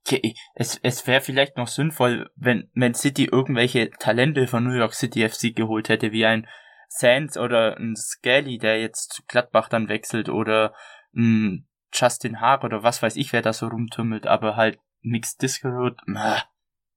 [0.05, 4.95] Okay, es, es wäre vielleicht noch sinnvoll, wenn Man City irgendwelche Talente von New York
[4.95, 6.47] City FC geholt hätte, wie ein
[6.95, 10.75] Sands oder ein Skelly, der jetzt zu Gladbach dann wechselt oder
[11.15, 15.91] ein Justin Haag oder was weiß ich, wer da so rumtümmelt, aber halt nix Disco,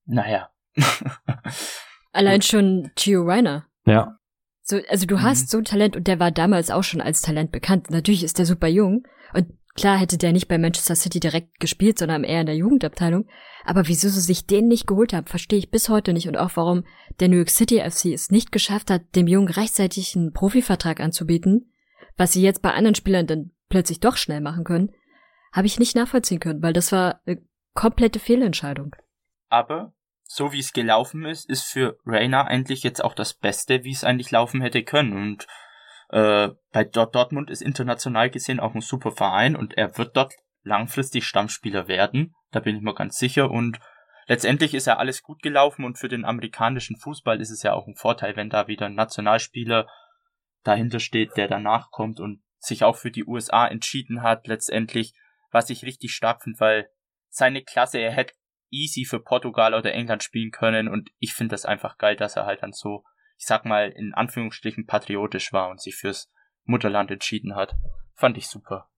[0.04, 0.50] naja.
[2.12, 3.66] Allein schon Gio Reiner.
[3.84, 4.18] Ja.
[4.62, 5.46] So, also du hast mhm.
[5.48, 7.90] so ein Talent und der war damals auch schon als Talent bekannt.
[7.90, 11.98] Natürlich ist der super jung und klar hätte der nicht bei Manchester City direkt gespielt,
[11.98, 13.26] sondern eher in der Jugendabteilung.
[13.64, 16.50] Aber wieso sie sich den nicht geholt haben, verstehe ich bis heute nicht und auch
[16.54, 16.84] warum
[17.20, 21.72] der New York City FC es nicht geschafft hat, dem Jungen rechtzeitig einen Profivertrag anzubieten,
[22.16, 24.92] was sie jetzt bei anderen Spielern dann plötzlich doch schnell machen können,
[25.52, 27.42] habe ich nicht nachvollziehen können, weil das war eine
[27.74, 28.94] komplette Fehlentscheidung.
[29.48, 29.92] Aber
[30.24, 34.04] so wie es gelaufen ist, ist für Rainer eigentlich jetzt auch das Beste, wie es
[34.04, 35.16] eigentlich laufen hätte können.
[35.16, 35.46] Und
[36.08, 41.24] äh, bei Dortmund ist international gesehen auch ein super Verein und er wird dort langfristig
[41.24, 42.34] Stammspieler werden.
[42.50, 43.50] Da bin ich mir ganz sicher.
[43.50, 43.78] Und
[44.26, 47.86] letztendlich ist ja alles gut gelaufen und für den amerikanischen Fußball ist es ja auch
[47.86, 49.88] ein Vorteil, wenn da wieder ein Nationalspieler
[50.64, 55.14] dahinter steht, der danach kommt und sich auch für die USA entschieden hat, letztendlich,
[55.50, 56.90] was ich richtig stark finde, weil
[57.28, 58.34] seine Klasse, er hätte
[58.70, 62.46] easy für Portugal oder England spielen können und ich finde das einfach geil, dass er
[62.46, 63.04] halt dann so,
[63.38, 66.30] ich sag mal, in Anführungsstrichen patriotisch war und sich fürs
[66.64, 67.74] Mutterland entschieden hat.
[68.14, 68.88] Fand ich super.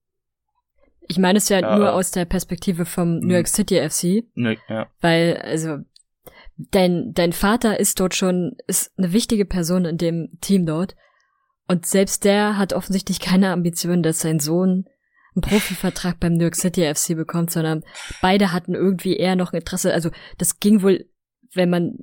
[1.09, 3.55] Ich meine es ja, ja nur aus der Perspektive vom New York hm.
[3.55, 4.25] City FC.
[4.35, 4.89] Ne, ja.
[5.01, 5.79] Weil, also,
[6.57, 10.95] dein, dein Vater ist dort schon, ist eine wichtige Person in dem Team dort.
[11.67, 14.87] Und selbst der hat offensichtlich keine Ambition, dass sein Sohn
[15.35, 17.85] einen Profivertrag beim New York City FC bekommt, sondern
[18.21, 19.93] beide hatten irgendwie eher noch ein Interesse.
[19.93, 21.07] Also das ging wohl,
[21.53, 21.99] wenn man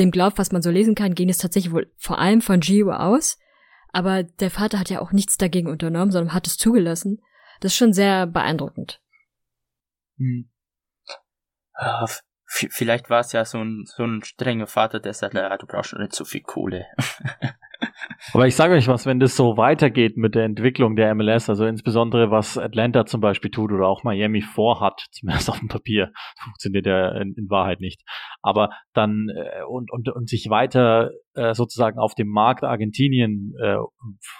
[0.00, 2.90] dem glaubt, was man so lesen kann, ging es tatsächlich wohl vor allem von Gio
[2.90, 3.38] aus.
[3.92, 7.22] Aber der Vater hat ja auch nichts dagegen unternommen, sondern hat es zugelassen.
[7.60, 9.00] Das ist schon sehr beeindruckend.
[10.16, 10.50] Hm.
[11.78, 12.06] Ja,
[12.46, 15.90] vielleicht war es ja so ein, so ein strenger Vater, der sagt, naja, du brauchst
[15.90, 16.86] schon nicht so viel Kohle.
[18.32, 21.64] Aber ich sage euch was, wenn das so weitergeht mit der Entwicklung der MLS, also
[21.64, 26.86] insbesondere was Atlanta zum Beispiel tut oder auch Miami vorhat, zumindest auf dem Papier, funktioniert
[26.86, 28.02] ja in, in Wahrheit nicht.
[28.42, 33.76] Aber dann äh, und, und, und sich weiter äh, sozusagen auf dem Markt Argentinien, äh,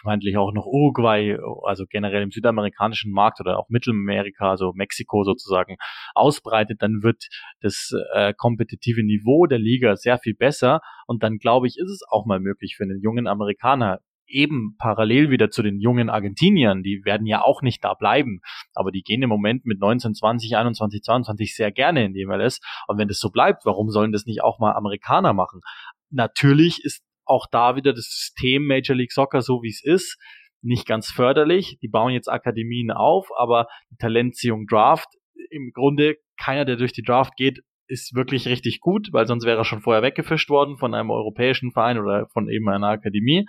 [0.00, 5.76] vermeintlich auch noch Uruguay, also generell im südamerikanischen Markt oder auch Mittelamerika, also Mexiko sozusagen,
[6.14, 7.28] ausbreitet, dann wird
[7.60, 10.80] das äh, kompetitive Niveau der Liga sehr viel besser.
[11.06, 14.00] Und dann glaube ich, ist es auch mal möglich für einen jungen Amerikaner
[14.30, 18.40] eben parallel wieder zu den jungen Argentiniern, die werden ja auch nicht da bleiben,
[18.74, 22.60] aber die gehen im Moment mit 19, 20, 21, 22 sehr gerne in die MLS
[22.86, 25.60] und wenn das so bleibt, warum sollen das nicht auch mal Amerikaner machen?
[26.10, 30.18] Natürlich ist auch da wieder das System Major League Soccer so wie es ist,
[30.62, 31.78] nicht ganz förderlich.
[31.80, 35.08] Die bauen jetzt Akademien auf, aber die Talentziehung Draft,
[35.50, 39.58] im Grunde keiner, der durch die Draft geht, ist wirklich richtig gut, weil sonst wäre
[39.58, 43.46] er schon vorher weggefischt worden von einem europäischen Verein oder von eben einer Akademie.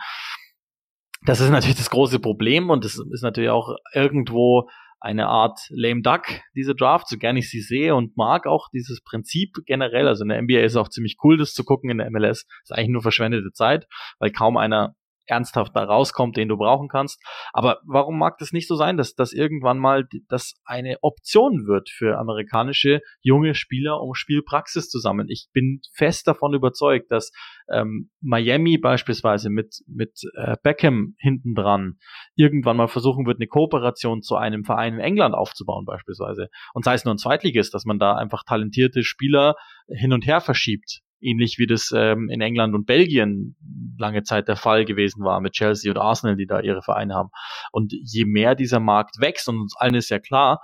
[1.23, 4.69] Das ist natürlich das große Problem und das ist natürlich auch irgendwo
[4.99, 9.01] eine Art lame duck, diese Draft, so gern ich sie sehe und mag auch dieses
[9.01, 10.07] Prinzip generell.
[10.07, 11.89] Also in der NBA ist auch ziemlich cool, das zu gucken.
[11.89, 13.87] In der MLS ist eigentlich nur verschwendete Zeit,
[14.19, 14.95] weil kaum einer
[15.25, 17.21] ernsthaft da rauskommt, den du brauchen kannst.
[17.53, 21.89] Aber warum mag das nicht so sein, dass das irgendwann mal das eine Option wird
[21.89, 25.27] für amerikanische junge Spieler, um Spielpraxis zu sammeln?
[25.29, 27.31] Ich bin fest davon überzeugt, dass
[27.71, 31.97] ähm, Miami beispielsweise mit mit äh, Beckham hinten dran
[32.35, 36.49] irgendwann mal versuchen wird, eine Kooperation zu einem Verein in England aufzubauen beispielsweise.
[36.73, 39.55] Und sei es nur ein Zweitliges, dass man da einfach talentierte Spieler
[39.87, 43.55] hin und her verschiebt ähnlich wie das ähm, in England und Belgien
[43.97, 47.29] lange Zeit der Fall gewesen war mit Chelsea und Arsenal, die da ihre Vereine haben.
[47.71, 50.61] Und je mehr dieser Markt wächst, und uns allen ist ja klar,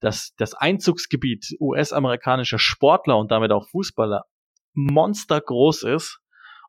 [0.00, 4.24] dass das Einzugsgebiet US-amerikanischer Sportler und damit auch Fußballer
[4.74, 6.20] monstergroß ist,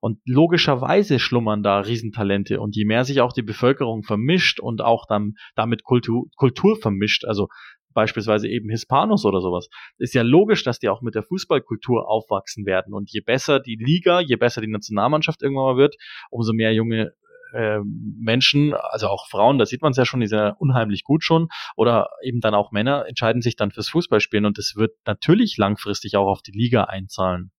[0.05, 2.59] und logischerweise schlummern da Riesentalente.
[2.59, 7.25] Und je mehr sich auch die Bevölkerung vermischt und auch dann damit Kultur, Kultur vermischt,
[7.25, 7.47] also
[7.95, 12.67] beispielsweise eben Hispanos oder sowas, ist ja logisch, dass die auch mit der Fußballkultur aufwachsen
[12.67, 12.93] werden.
[12.93, 15.95] Und je besser die Liga, je besser die Nationalmannschaft irgendwann mal wird,
[16.29, 17.13] umso mehr junge
[17.53, 21.03] äh, Menschen, also auch Frauen, da sieht man es ja schon, die sind ja unheimlich
[21.03, 24.95] gut schon, oder eben dann auch Männer entscheiden sich dann fürs Fußballspielen und das wird
[25.05, 27.51] natürlich langfristig auch auf die Liga einzahlen.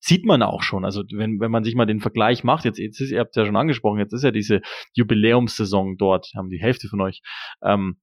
[0.00, 0.84] Sieht man auch schon.
[0.84, 3.44] Also wenn, wenn man sich mal den Vergleich macht, jetzt, jetzt ist, ihr habt ja
[3.44, 4.60] schon angesprochen, jetzt ist ja diese
[4.92, 7.20] Jubiläumssaison dort, haben die Hälfte von euch.
[7.62, 7.98] Ähm,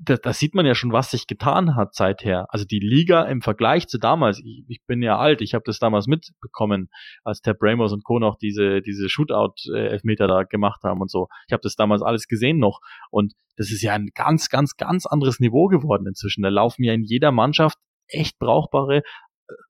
[0.00, 2.46] da, da sieht man ja schon, was sich getan hat seither.
[2.52, 5.78] Also die Liga im Vergleich zu damals, ich, ich bin ja alt, ich habe das
[5.78, 6.88] damals mitbekommen,
[7.24, 8.18] als der Bramos und Co.
[8.18, 11.28] noch diese, diese Shootout-Elfmeter da gemacht haben und so.
[11.46, 12.80] Ich habe das damals alles gesehen noch.
[13.10, 16.42] Und das ist ja ein ganz, ganz, ganz anderes Niveau geworden inzwischen.
[16.42, 19.02] Da laufen ja in jeder Mannschaft echt brauchbare,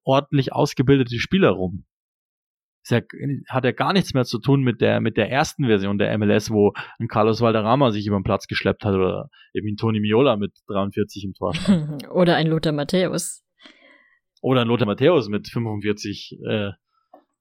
[0.05, 1.85] ordentlich ausgebildete Spieler rum.
[2.91, 3.01] Ja,
[3.49, 6.51] hat ja gar nichts mehr zu tun mit der, mit der ersten Version der MLS,
[6.51, 10.37] wo ein Carlos Valderrama sich über den Platz geschleppt hat oder eben ein Tony Miola
[10.37, 12.09] mit 43 im Tor stand.
[12.11, 13.45] oder ein Lothar Matthäus.
[14.41, 16.71] Oder ein Lothar Matthäus mit 45 äh,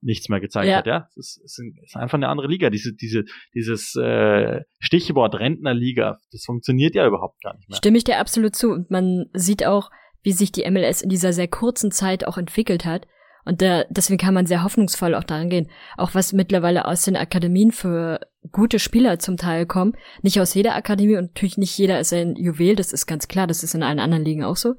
[0.02, 0.78] nichts mehr gezeigt ja.
[0.78, 0.86] hat.
[0.86, 2.70] Ja, es ist, ist, einfach eine andere Liga.
[2.70, 3.24] Diese, diese,
[3.54, 7.76] dieses äh, Stichwort Rentnerliga, das funktioniert ja überhaupt gar nicht mehr.
[7.76, 8.70] Stimme ich dir absolut zu.
[8.70, 9.90] Und man sieht auch,
[10.22, 13.06] wie sich die MLS in dieser sehr kurzen Zeit auch entwickelt hat.
[13.44, 15.68] Und da, deswegen kann man sehr hoffnungsvoll auch daran gehen.
[15.96, 18.20] Auch was mittlerweile aus den Akademien für
[18.52, 19.94] gute Spieler zum Teil kommen.
[20.22, 23.46] Nicht aus jeder Akademie und natürlich nicht jeder ist ein Juwel, das ist ganz klar,
[23.46, 24.74] das ist in allen anderen Ligen auch so.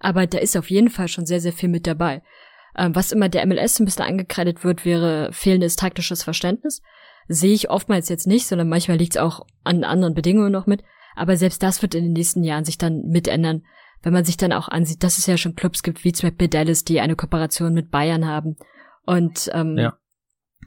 [0.00, 2.22] Aber da ist auf jeden Fall schon sehr, sehr viel mit dabei.
[2.76, 6.82] Ähm, was immer der MLS ein bisschen angekreidet wird, wäre fehlendes taktisches Verständnis.
[7.28, 10.82] Sehe ich oftmals jetzt nicht, sondern manchmal liegt es auch an anderen Bedingungen noch mit.
[11.14, 13.62] Aber selbst das wird in den nächsten Jahren sich dann mitändern,
[14.02, 16.48] wenn man sich dann auch ansieht, dass es ja schon Clubs gibt, wie zum Beispiel
[16.48, 18.56] Dallas, die eine Kooperation mit Bayern haben.
[19.04, 19.96] Und ähm, ja.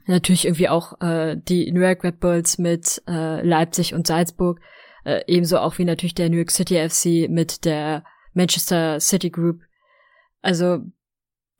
[0.06, 4.60] natürlich irgendwie auch äh, die New York Red Bulls mit äh, Leipzig und Salzburg.
[5.04, 9.60] Äh, ebenso auch wie natürlich der New York City FC mit der Manchester City Group.
[10.42, 10.80] Also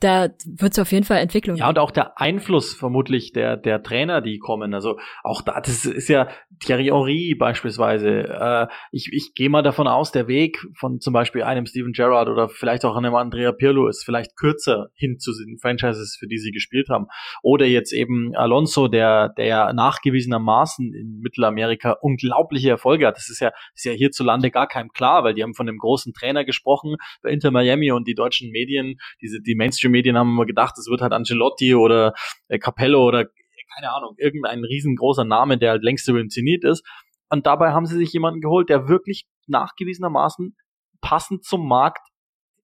[0.00, 1.56] da wird es auf jeden Fall Entwicklung.
[1.56, 4.74] Ja, und auch der Einfluss vermutlich der, der Trainer, die kommen.
[4.74, 6.28] Also auch da, das ist ja
[6.60, 8.28] Thierry Henry beispielsweise.
[8.28, 12.28] Äh, ich ich gehe mal davon aus, der Weg von zum Beispiel einem Steven Gerrard
[12.28, 16.38] oder vielleicht auch einem Andrea Pirlo ist vielleicht kürzer hin zu den Franchises, für die
[16.38, 17.06] sie gespielt haben.
[17.42, 23.16] Oder jetzt eben Alonso, der, der nachgewiesenermaßen in Mittelamerika unglaubliche Erfolge hat.
[23.16, 26.12] Das ist ja, ist ja hierzulande gar keinem klar, weil die haben von dem großen
[26.12, 30.46] Trainer gesprochen bei Inter Miami und die deutschen Medien, diese, die Mainstream Medien haben immer
[30.46, 32.14] gedacht, es wird halt Ancelotti oder
[32.48, 33.26] äh, Capello oder
[33.74, 36.86] keine Ahnung, irgendein riesengroßer Name, der halt längst über dem Zenit ist.
[37.28, 40.56] Und dabei haben sie sich jemanden geholt, der wirklich nachgewiesenermaßen
[41.00, 42.06] passend zum Markt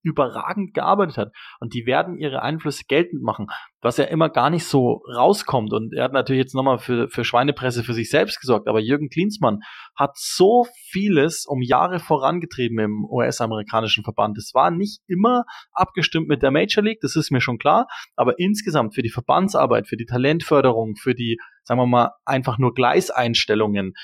[0.03, 1.33] überragend gearbeitet hat.
[1.61, 3.47] Und die werden ihre Einflüsse geltend machen,
[3.81, 5.73] was ja immer gar nicht so rauskommt.
[5.73, 8.69] Und er hat natürlich jetzt nochmal für, für Schweinepresse für sich selbst gesorgt.
[8.69, 9.61] Aber Jürgen Klinsmann
[9.97, 14.39] hat so vieles um Jahre vorangetrieben im US-amerikanischen Verband.
[14.39, 17.87] Es war nicht immer abgestimmt mit der Major League, das ist mir schon klar.
[18.17, 22.75] Aber insgesamt für die Verbandsarbeit, für die Talentförderung, für die, sagen wir mal, einfach nur
[22.75, 23.95] Gleiseinstellungen,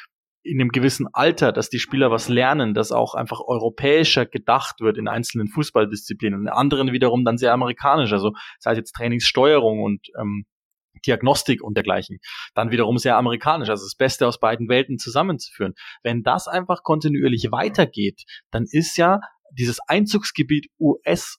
[0.49, 4.97] in einem gewissen Alter, dass die Spieler was lernen, dass auch einfach europäischer gedacht wird
[4.97, 10.07] in einzelnen Fußballdisziplinen, in anderen wiederum dann sehr amerikanisch, also sei es jetzt Trainingssteuerung und
[10.19, 10.47] ähm,
[11.07, 12.19] Diagnostik und dergleichen,
[12.55, 15.75] dann wiederum sehr amerikanisch, also das Beste aus beiden Welten zusammenzuführen.
[16.03, 19.21] Wenn das einfach kontinuierlich weitergeht, dann ist ja
[19.53, 21.39] dieses Einzugsgebiet US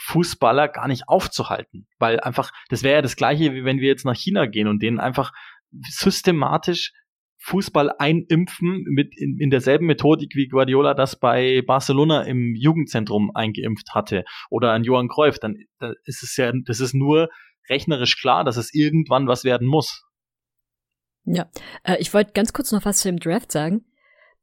[0.00, 4.04] Fußballer gar nicht aufzuhalten, weil einfach, das wäre ja das gleiche, wie wenn wir jetzt
[4.04, 5.32] nach China gehen und denen einfach
[5.90, 6.92] systematisch
[7.40, 13.94] Fußball einimpfen mit in, in derselben Methodik wie Guardiola das bei Barcelona im Jugendzentrum eingeimpft
[13.94, 17.28] hatte oder an Johann Cruyff, dann, dann ist es ja, das ist nur
[17.68, 20.04] rechnerisch klar, dass es irgendwann was werden muss.
[21.24, 21.50] Ja,
[21.84, 23.84] äh, ich wollte ganz kurz noch was zu dem Draft sagen.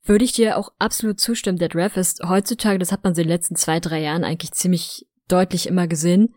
[0.03, 1.57] Würde ich dir auch absolut zustimmen.
[1.57, 5.07] Der Draft ist heutzutage, das hat man in den letzten zwei, drei Jahren eigentlich ziemlich
[5.27, 6.35] deutlich immer gesehen,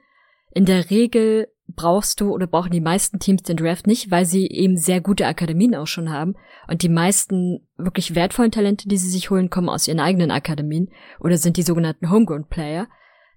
[0.53, 4.49] in der Regel brauchst du oder brauchen die meisten Teams den Draft nicht, weil sie
[4.49, 6.35] eben sehr gute Akademien auch schon haben.
[6.67, 10.91] Und die meisten wirklich wertvollen Talente, die sie sich holen, kommen aus ihren eigenen Akademien
[11.21, 12.89] oder sind die sogenannten Homegrown Player.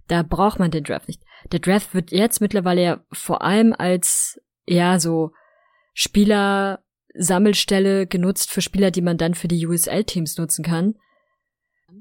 [0.08, 1.22] Da braucht man den Draft nicht.
[1.52, 5.32] Der Draft wird jetzt mittlerweile ja vor allem als, ja, so
[5.94, 10.96] Spieler-Sammelstelle genutzt für Spieler, die man dann für die USL-Teams nutzen kann.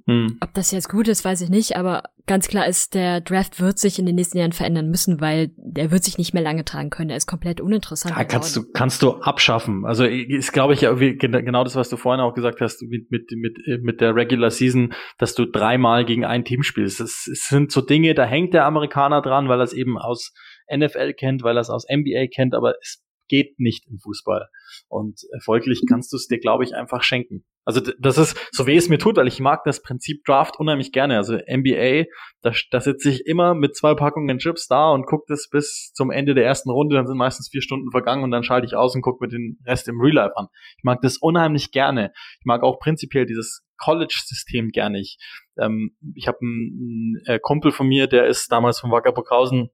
[0.07, 0.39] Hm.
[0.41, 3.79] Ob das jetzt gut ist, weiß ich nicht, aber ganz klar ist, der Draft wird
[3.79, 6.91] sich in den nächsten Jahren verändern müssen, weil der wird sich nicht mehr lange tragen
[6.91, 7.11] können.
[7.11, 8.17] Er ist komplett uninteressant.
[8.17, 9.85] Ja, kannst du, kannst du abschaffen.
[9.85, 13.31] Also ist, glaube ich, ja genau das, was du vorhin auch gesagt hast, mit, mit,
[13.33, 17.01] mit, mit der Regular Season, dass du dreimal gegen ein Team spielst.
[17.01, 20.33] Es sind so Dinge, da hängt der Amerikaner dran, weil er es eben aus
[20.75, 24.49] NFL kennt, weil er es aus NBA kennt, aber es geht nicht im Fußball.
[24.89, 27.45] Und folglich kannst du es dir, glaube ich, einfach schenken.
[27.65, 30.93] Also das ist, so weh es mir tut, weil ich mag das Prinzip Draft unheimlich
[30.93, 31.17] gerne.
[31.17, 32.05] Also NBA,
[32.41, 36.11] da, da sitze ich immer mit zwei Packungen Chips da und gucke das bis zum
[36.11, 36.97] Ende der ersten Runde.
[36.97, 39.59] Dann sind meistens vier Stunden vergangen und dann schalte ich aus und gucke mir den
[39.67, 40.49] Rest im Real Life an.
[40.79, 42.13] Ich mag das unheimlich gerne.
[42.39, 44.99] Ich mag auch prinzipiell dieses College-System gerne.
[45.01, 45.19] Ich,
[45.59, 49.71] ähm, ich habe einen, einen äh, Kumpel von mir, der ist damals von Wacker Burghausen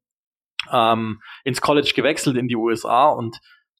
[0.72, 3.38] ähm, ins College gewechselt in die USA und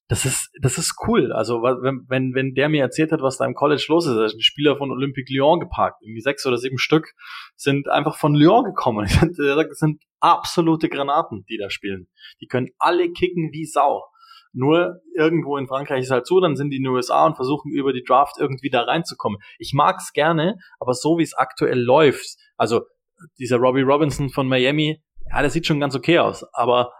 [0.09, 1.33] das ist, das ist cool.
[1.33, 4.37] Also wenn, wenn, wenn der mir erzählt hat, was da im College los ist, also
[4.37, 7.15] die Spieler von Olympique Lyon geparkt, irgendwie sechs oder sieben Stück,
[7.57, 9.09] sind einfach von Lyon gekommen.
[9.37, 12.09] Das sind absolute Granaten, die da spielen.
[12.41, 14.05] Die können alle kicken wie Sau.
[14.53, 17.73] Nur irgendwo in Frankreich ist halt so, dann sind die in den USA und versuchen
[17.73, 19.39] über die Draft irgendwie da reinzukommen.
[19.59, 22.83] Ich mag's gerne, aber so wie es aktuell läuft, also
[23.39, 26.93] dieser Robbie Robinson von Miami, ja, der sieht schon ganz okay aus, aber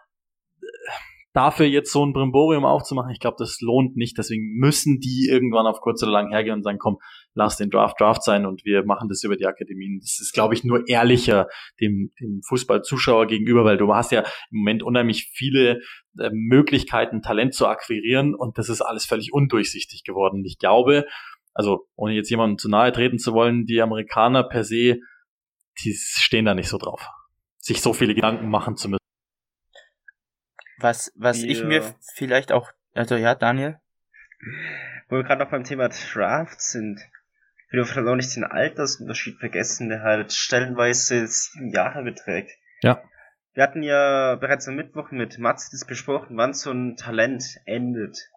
[1.37, 4.17] dafür jetzt so ein Brimborium aufzumachen, ich glaube, das lohnt nicht.
[4.17, 6.97] Deswegen müssen die irgendwann auf kurz oder lang hergehen und sagen, komm,
[7.35, 10.01] lass den Draft Draft sein und wir machen das über die Akademien.
[10.01, 14.21] Das ist, glaube ich, nur ehrlicher dem, dem Fußballzuschauer gegenüber, weil du hast ja
[14.51, 15.83] im Moment unheimlich viele
[16.19, 20.43] äh, Möglichkeiten, Talent zu akquirieren und das ist alles völlig undurchsichtig geworden.
[20.47, 21.05] Ich glaube,
[21.53, 25.01] also ohne jetzt jemandem zu nahe treten zu wollen, die Amerikaner per se,
[25.85, 27.07] die stehen da nicht so drauf,
[27.59, 29.06] sich so viele Gedanken machen zu müssen.
[30.79, 33.79] Was, was Die, ich mir vielleicht auch, also ja, Daniel,
[35.09, 37.01] Wo wir gerade noch beim Thema Draft sind,
[37.71, 42.51] will ich vielleicht auch nicht den Altersunterschied vergessen, der halt stellenweise sieben Jahre beträgt.
[42.83, 43.03] Ja.
[43.55, 48.31] Wir hatten ja bereits am Mittwoch mit Mats das besprochen, wann so ein Talent endet.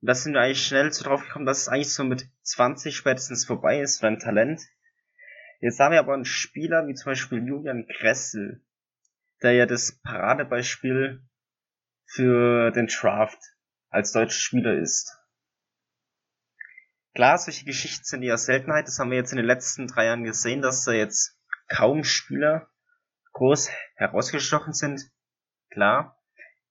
[0.00, 2.96] Und da sind wir eigentlich schnell so drauf gekommen, dass es eigentlich so mit 20
[2.96, 4.62] spätestens vorbei ist für ein Talent.
[5.60, 8.62] Jetzt haben wir aber einen Spieler wie zum Beispiel Julian Gressel,
[9.42, 11.22] der ja das Paradebeispiel
[12.14, 13.38] für den Draft
[13.88, 15.16] als deutscher Spieler ist.
[17.14, 18.86] Klar, solche Geschichten sind eher Seltenheit.
[18.86, 21.36] Das haben wir jetzt in den letzten drei Jahren gesehen, dass da jetzt
[21.68, 22.68] kaum Spieler
[23.32, 25.10] groß herausgestochen sind.
[25.70, 26.20] Klar,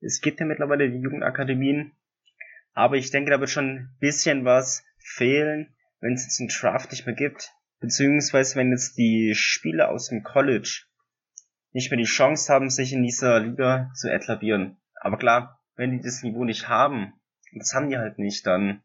[0.02, 1.94] es gibt ja mittlerweile die Jugendakademien,
[2.74, 6.92] aber ich denke, da wird schon ein bisschen was fehlen, wenn es jetzt einen Draft
[6.92, 10.84] nicht mehr gibt, beziehungsweise wenn jetzt die Spieler aus dem College
[11.72, 14.78] nicht mehr die Chance haben, sich in dieser Liga zu etablieren.
[15.00, 17.14] Aber klar, wenn die das Niveau nicht haben,
[17.54, 18.84] das haben die halt nicht, dann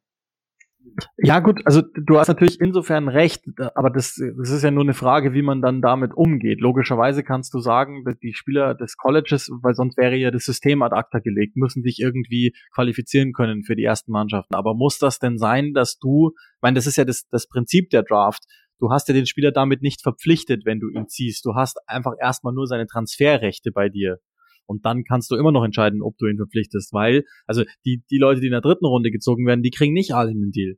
[1.16, 3.44] Ja, gut, also du hast natürlich insofern recht,
[3.74, 6.60] aber das, das ist ja nur eine Frage, wie man dann damit umgeht.
[6.60, 10.94] Logischerweise kannst du sagen, die Spieler des Colleges, weil sonst wäre ja das System ad
[10.94, 14.54] acta gelegt, müssen sich irgendwie qualifizieren können für die ersten Mannschaften.
[14.54, 17.90] Aber muss das denn sein, dass du, ich meine, das ist ja das, das Prinzip
[17.90, 18.44] der Draft,
[18.78, 21.44] du hast ja den Spieler damit nicht verpflichtet, wenn du ihn ziehst.
[21.44, 24.18] Du hast einfach erstmal nur seine Transferrechte bei dir.
[24.66, 28.18] Und dann kannst du immer noch entscheiden, ob du ihn verpflichtest, weil, also die, die
[28.18, 30.76] Leute, die in der dritten Runde gezogen werden, die kriegen nicht alle einen Deal.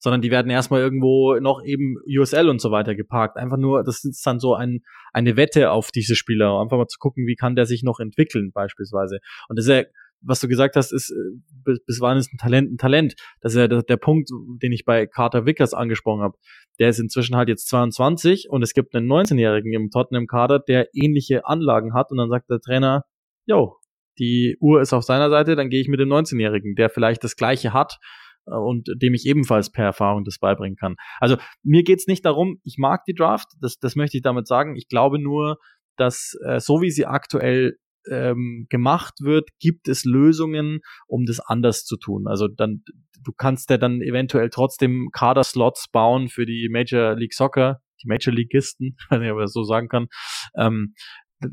[0.00, 3.36] Sondern die werden erstmal irgendwo noch eben USL und so weiter geparkt.
[3.36, 4.80] Einfach nur, das ist dann so ein,
[5.12, 6.60] eine Wette auf diese Spieler.
[6.60, 9.18] Einfach mal zu gucken, wie kann der sich noch entwickeln, beispielsweise.
[9.48, 9.82] Und das ist ja,
[10.20, 13.14] was du gesagt hast, ist, äh, bis, bis wann ist ein Talent ein Talent?
[13.40, 14.30] Das ist ja der, der Punkt,
[14.62, 16.36] den ich bei Carter Vickers angesprochen habe.
[16.78, 21.46] Der ist inzwischen halt jetzt 22 und es gibt einen 19-Jährigen im Tottenham-Kader, der ähnliche
[21.46, 23.04] Anlagen hat und dann sagt der Trainer,
[23.46, 23.76] yo,
[24.18, 27.36] die Uhr ist auf seiner Seite, dann gehe ich mit dem 19-Jährigen, der vielleicht das
[27.36, 27.98] Gleiche hat
[28.46, 30.96] äh, und dem ich ebenfalls per Erfahrung das beibringen kann.
[31.20, 34.76] Also mir geht's nicht darum, ich mag die Draft, das, das möchte ich damit sagen.
[34.76, 35.58] Ich glaube nur,
[35.96, 37.76] dass äh, so wie sie aktuell
[38.10, 42.26] ähm, gemacht wird, gibt es Lösungen, um das anders zu tun.
[42.26, 42.82] Also dann,
[43.22, 48.32] du kannst ja dann eventuell trotzdem Kader-Slots bauen für die Major League Soccer, die Major
[48.32, 50.06] Leagueisten, wenn ich aber so sagen kann,
[50.56, 50.94] ähm,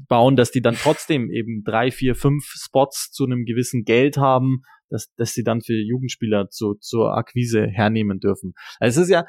[0.08, 4.62] bauen, dass die dann trotzdem eben drei, vier, fünf Spots zu einem gewissen Geld haben,
[4.90, 8.54] dass, dass sie dann für Jugendspieler zu, zur Akquise hernehmen dürfen.
[8.80, 9.26] Also es ist ja,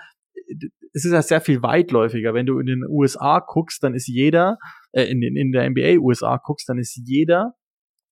[0.92, 2.34] es ist ja sehr viel weitläufiger.
[2.34, 4.56] Wenn du in den USA guckst, dann ist jeder,
[4.96, 7.54] äh, in, in, der NBA USA guckst, dann ist jeder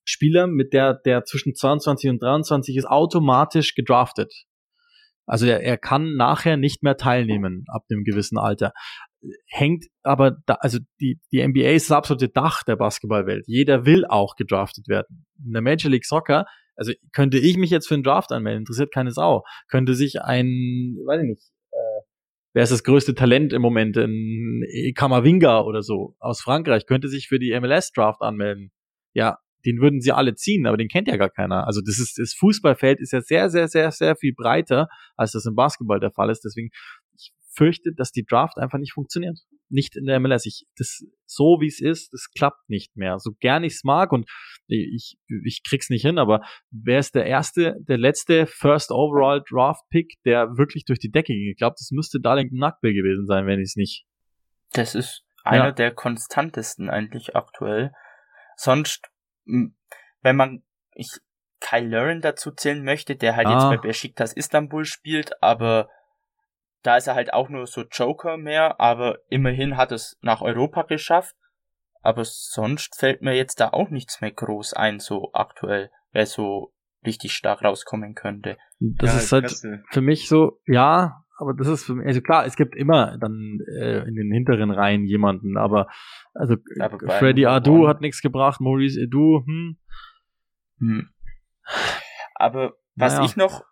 [0.07, 4.33] Spieler, mit der, der zwischen 22 und 23 ist, automatisch gedraftet.
[5.27, 8.73] Also er, er kann nachher nicht mehr teilnehmen ab einem gewissen Alter.
[9.47, 13.45] Hängt aber da, also die, die NBA ist das absolute Dach der Basketballwelt.
[13.47, 15.25] Jeder will auch gedraftet werden.
[15.43, 16.45] In der Major League Soccer,
[16.77, 19.43] also könnte ich mich jetzt für einen Draft anmelden, interessiert keine Sau.
[19.69, 21.54] Könnte sich ein, weiß ich nicht,
[22.55, 24.63] wer ist das größte Talent im Moment, ein
[24.95, 28.73] Kamavinga oder so aus Frankreich, könnte sich für die MLS Draft anmelden.
[29.13, 31.67] Ja, den würden sie alle ziehen, aber den kennt ja gar keiner.
[31.67, 35.47] Also das ist das Fußballfeld ist ja sehr, sehr, sehr, sehr viel breiter, als das
[35.47, 36.45] im Basketball der Fall ist.
[36.45, 36.71] Deswegen
[37.17, 39.39] ich fürchte, dass die Draft einfach nicht funktioniert.
[39.75, 40.47] Nicht in der MLS.
[40.47, 43.19] Ich, das so wie es ist, das klappt nicht mehr.
[43.19, 44.31] So gern ich's mag und
[44.69, 49.83] ich, ich krieg's nicht hin, aber wer ist der erste, der letzte First Overall Draft
[49.91, 51.51] Pick, der wirklich durch die Decke ging?
[51.51, 54.07] Ich glaube, das müsste Darlington Nagbe gewesen sein, wenn ich es nicht.
[54.73, 55.73] das ist einer Ja.
[55.73, 57.93] der konstantesten eigentlich aktuell.
[58.57, 59.03] Sonst,
[59.45, 60.63] wenn man,
[60.95, 61.09] ich
[61.61, 63.53] Kyle Lauren dazu zählen möchte, der halt Ah.
[63.53, 65.89] jetzt bei Besiktas Istanbul spielt, aber
[66.85, 70.83] da ist er halt auch nur so Joker mehr, aber immerhin hat es nach Europa
[70.83, 71.35] geschafft.
[72.03, 76.75] Aber sonst fällt mir jetzt da auch nichts mehr groß ein, so aktuell, wer so
[77.05, 78.59] richtig stark rauskommen könnte.
[78.79, 79.85] Das Ja, ist halt Kressel.
[79.91, 83.59] für mich so, ja, aber das ist für mich, also klar, es gibt immer dann
[83.79, 85.89] äh, in den hinteren Reihen jemanden, aber
[86.35, 89.79] also Aber Freddy Adu hat nichts gebracht, Maurice Edu, hm,
[90.79, 91.11] Hm.
[92.35, 93.25] Aber was Naja.
[93.25, 93.65] ich noch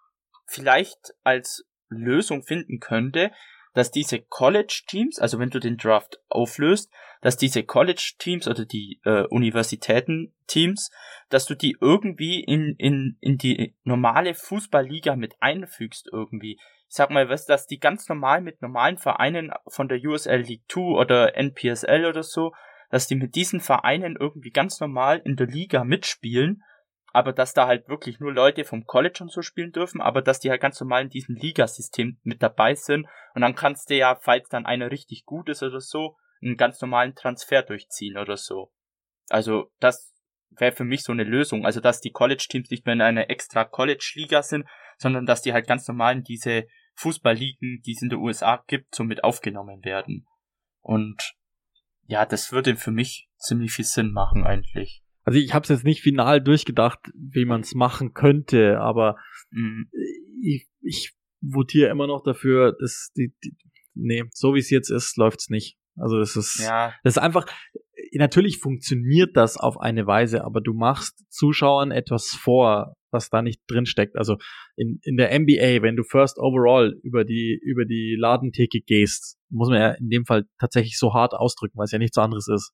[0.46, 1.64] vielleicht als
[1.98, 3.30] Lösung finden könnte,
[3.74, 6.90] dass diese College-Teams, also wenn du den Draft auflöst,
[7.20, 10.90] dass diese College-Teams oder die äh, Universitäten-Teams,
[11.30, 16.58] dass du die irgendwie in, in, in die normale Fußballliga mit einfügst irgendwie.
[16.88, 20.64] Ich sag mal, was, dass die ganz normal mit normalen Vereinen von der USL League
[20.68, 22.52] 2 oder NPSL oder so,
[22.90, 26.62] dass die mit diesen Vereinen irgendwie ganz normal in der Liga mitspielen
[27.12, 30.40] aber dass da halt wirklich nur Leute vom College und so spielen dürfen, aber dass
[30.40, 34.16] die halt ganz normal in diesem Ligasystem mit dabei sind und dann kannst du ja,
[34.20, 38.72] falls dann einer richtig gut ist oder so, einen ganz normalen Transfer durchziehen oder so.
[39.28, 40.12] Also das
[40.50, 43.64] wäre für mich so eine Lösung, also dass die College-Teams nicht mehr in einer extra
[43.64, 44.66] College-Liga sind,
[44.98, 48.94] sondern dass die halt ganz normal in diese Fußballligen, die es in der USA gibt,
[48.94, 50.26] so mit aufgenommen werden.
[50.80, 51.34] Und
[52.06, 55.01] ja, das würde für mich ziemlich viel Sinn machen eigentlich.
[55.24, 59.16] Also ich habe es jetzt nicht final durchgedacht, wie man es machen könnte, aber
[59.50, 59.88] mhm.
[60.42, 63.54] ich, ich votiere immer noch dafür, dass die, die
[63.94, 65.76] nee, so wie es jetzt ist, läuft's nicht.
[65.96, 66.94] Also das ist, ja.
[67.04, 67.46] das ist einfach,
[68.12, 73.60] natürlich funktioniert das auf eine Weise, aber du machst Zuschauern etwas vor, was da nicht
[73.68, 74.16] drin steckt.
[74.16, 74.38] Also
[74.76, 79.68] in, in der NBA, wenn du first overall über die, über die Ladentheke gehst, muss
[79.68, 82.72] man ja in dem Fall tatsächlich so hart ausdrücken, weil es ja nichts anderes ist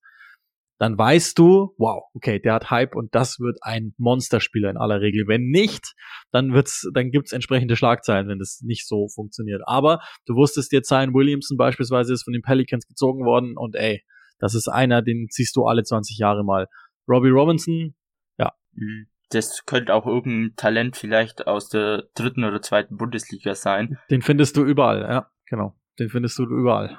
[0.79, 5.01] dann weißt du, wow, okay, der hat Hype und das wird ein Monsterspieler in aller
[5.01, 5.26] Regel.
[5.26, 5.95] Wenn nicht,
[6.31, 9.62] dann wird's, dann gibt's entsprechende Schlagzeilen, wenn das nicht so funktioniert.
[9.66, 14.05] Aber du wusstest jetzt, Zion Williamson beispielsweise ist von den Pelicans gezogen worden und ey,
[14.39, 16.68] das ist einer, den ziehst du alle 20 Jahre mal.
[17.09, 17.95] Robbie Robinson,
[18.39, 18.53] ja.
[18.72, 19.09] Mhm.
[19.31, 23.99] Das könnte auch irgendein Talent vielleicht aus der dritten oder zweiten Bundesliga sein.
[24.11, 25.76] Den findest du überall, ja, genau.
[25.99, 26.99] Den findest du überall.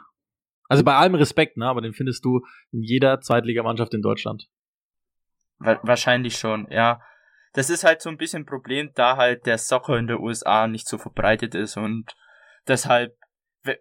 [0.69, 4.47] Also bei allem Respekt, ne, aber den findest du in jeder Zweitligamannschaft in Deutschland.
[5.57, 7.01] Wahrscheinlich schon, ja.
[7.53, 10.67] Das ist halt so ein bisschen ein Problem, da halt der Soccer in der USA
[10.67, 12.15] nicht so verbreitet ist und
[12.67, 13.17] deshalb,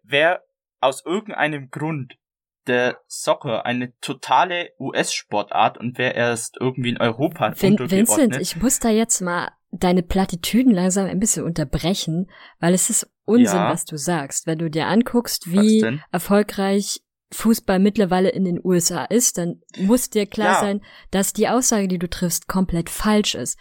[0.03, 0.43] wer
[0.81, 2.19] aus irgendeinem Grund
[2.67, 8.79] der Soccer eine totale US-Sportart und wer erst irgendwie in Europa Vin Vincent, ich muss
[8.79, 13.71] da jetzt mal deine Plattitüden langsam ein bisschen unterbrechen, weil es ist Unsinn, ja.
[13.71, 14.47] was du sagst.
[14.47, 20.27] Wenn du dir anguckst, wie erfolgreich Fußball mittlerweile in den USA ist, dann muss dir
[20.27, 20.61] klar ja.
[20.61, 23.59] sein, dass die Aussage, die du triffst, komplett falsch ist.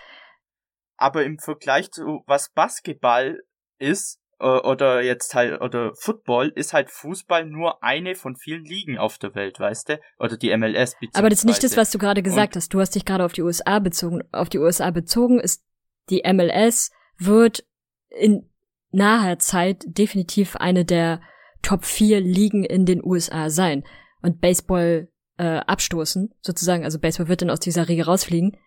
[0.96, 3.40] Aber im Vergleich zu was Basketball
[3.78, 8.98] ist, äh, oder jetzt halt, oder Football, ist halt Fußball nur eine von vielen Ligen
[8.98, 10.00] auf der Welt, weißt du?
[10.18, 12.74] Oder die MLS Aber das ist nicht das, was du gerade gesagt Und hast.
[12.74, 14.24] Du hast dich gerade auf die USA bezogen.
[14.32, 15.67] Auf die USA bezogen ist
[16.10, 17.66] die MLS wird
[18.10, 18.50] in
[18.92, 21.22] naher Zeit definitiv eine der
[21.62, 23.84] Top 4 Ligen in den USA sein
[24.22, 26.84] und Baseball äh, abstoßen, sozusagen.
[26.84, 28.58] Also Baseball wird dann aus dieser Riege rausfliegen.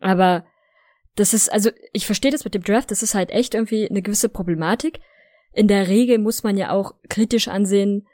[0.00, 0.44] Aber
[1.14, 4.02] das ist, also ich verstehe das mit dem Draft, das ist halt echt irgendwie eine
[4.02, 5.00] gewisse Problematik.
[5.52, 8.06] In der Regel muss man ja auch kritisch ansehen,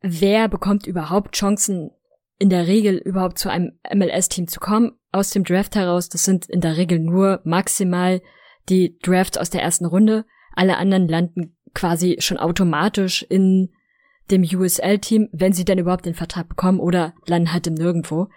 [0.00, 1.90] wer bekommt überhaupt Chancen,
[2.38, 4.92] in der Regel überhaupt zu einem MLS-Team zu kommen.
[5.10, 8.20] Aus dem Draft heraus, das sind in der Regel nur maximal
[8.68, 10.24] die Drafts aus der ersten Runde.
[10.54, 13.72] Alle anderen landen quasi schon automatisch in
[14.30, 18.28] dem USL-Team, wenn sie denn überhaupt den Vertrag bekommen oder landen halt im Nirgendwo.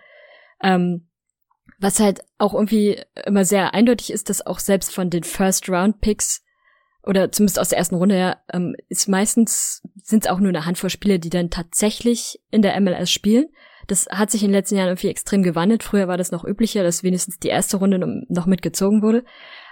[0.64, 1.10] Ähm,
[1.80, 6.44] was halt auch irgendwie immer sehr eindeutig ist, dass auch selbst von den First-Round-Picks
[7.04, 10.66] oder zumindest aus der ersten Runde ja, ähm, ist meistens sind es auch nur eine
[10.66, 13.48] Handvoll Spieler, die dann tatsächlich in der MLS spielen.
[13.88, 15.84] Das hat sich in den letzten Jahren irgendwie extrem gewandelt.
[15.84, 19.24] Früher war das noch üblicher, dass wenigstens die erste Runde noch mitgezogen wurde.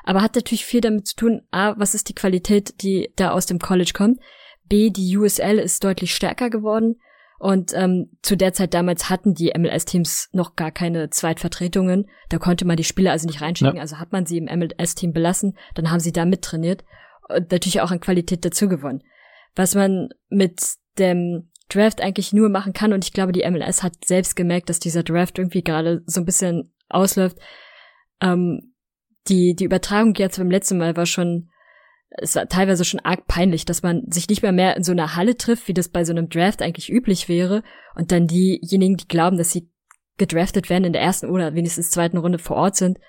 [0.03, 3.45] Aber hat natürlich viel damit zu tun, A, was ist die Qualität, die da aus
[3.45, 4.19] dem College kommt?
[4.67, 6.95] B, die USL ist deutlich stärker geworden.
[7.39, 12.09] Und ähm, zu der Zeit damals hatten die MLS-Teams noch gar keine Zweitvertretungen.
[12.27, 13.77] Da konnte man die Spieler also nicht reinschicken.
[13.77, 13.81] Ja.
[13.81, 16.83] Also hat man sie im MLS-Team belassen, dann haben sie da mittrainiert
[17.29, 19.03] und natürlich auch an Qualität dazu gewonnen.
[19.55, 20.61] Was man mit
[20.97, 24.79] dem Draft eigentlich nur machen kann, und ich glaube, die MLS hat selbst gemerkt, dass
[24.79, 27.37] dieser Draft irgendwie gerade so ein bisschen ausläuft.
[28.21, 28.73] Ähm,
[29.27, 31.49] die, die Übertragung jetzt beim letzten Mal war schon,
[32.09, 35.15] es war teilweise schon arg peinlich, dass man sich nicht mehr mehr in so einer
[35.15, 37.63] Halle trifft, wie das bei so einem Draft eigentlich üblich wäre,
[37.95, 39.69] und dann diejenigen, die glauben, dass sie
[40.17, 42.99] gedraftet werden in der ersten oder wenigstens zweiten Runde vor Ort sind.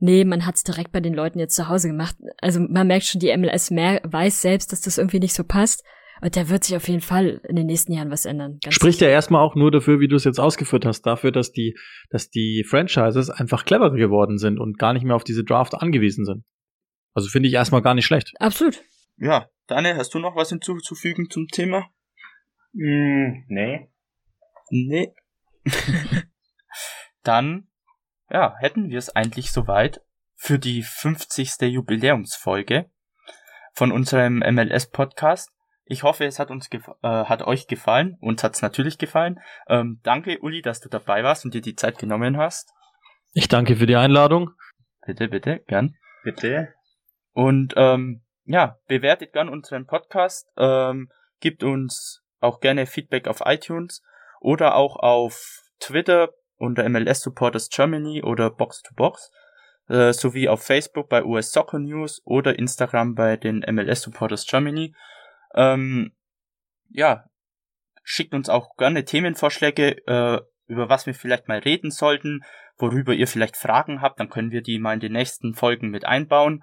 [0.00, 2.16] Nee, man hat's direkt bei den Leuten jetzt zu Hause gemacht.
[2.40, 5.82] Also man merkt schon, die MLS mehr weiß selbst, dass das irgendwie nicht so passt.
[6.20, 8.58] Und da wird sich auf jeden Fall in den nächsten Jahren was ändern.
[8.68, 11.76] Spricht ja erstmal auch nur dafür, wie du es jetzt ausgeführt hast, dafür, dass die,
[12.10, 16.24] dass die Franchises einfach cleverer geworden sind und gar nicht mehr auf diese Draft angewiesen
[16.24, 16.44] sind.
[17.14, 18.32] Also finde ich erstmal gar nicht schlecht.
[18.38, 18.82] Absolut.
[19.16, 21.86] Ja, Daniel, hast du noch was hinzuzufügen zum Thema?
[22.72, 23.88] Mm, nee.
[24.70, 25.14] Nee.
[27.22, 27.68] Dann,
[28.30, 30.00] ja, hätten wir es eigentlich soweit
[30.36, 31.60] für die 50.
[31.62, 32.90] Jubiläumsfolge
[33.74, 35.50] von unserem MLS-Podcast.
[35.90, 38.18] Ich hoffe, es hat uns äh, hat euch gefallen.
[38.20, 39.40] Uns hat's natürlich gefallen.
[39.68, 42.70] Ähm, danke, Uli, dass du dabei warst und dir die Zeit genommen hast.
[43.32, 44.50] Ich danke für die Einladung.
[45.06, 45.96] Bitte, bitte, gern.
[46.24, 46.74] Bitte.
[47.32, 51.10] Und ähm, ja, bewertet gern unseren Podcast, ähm,
[51.40, 54.02] gibt uns auch gerne Feedback auf iTunes
[54.40, 59.30] oder auch auf Twitter unter MLS Supporters Germany oder Box to Box
[59.88, 64.94] äh, sowie auf Facebook bei US Soccer News oder Instagram bei den MLS Supporters Germany.
[65.54, 66.12] Ähm,
[66.90, 67.24] ja,
[68.02, 72.42] schickt uns auch gerne Themenvorschläge, äh, über was wir vielleicht mal reden sollten,
[72.76, 76.04] worüber ihr vielleicht Fragen habt, dann können wir die mal in den nächsten Folgen mit
[76.04, 76.62] einbauen.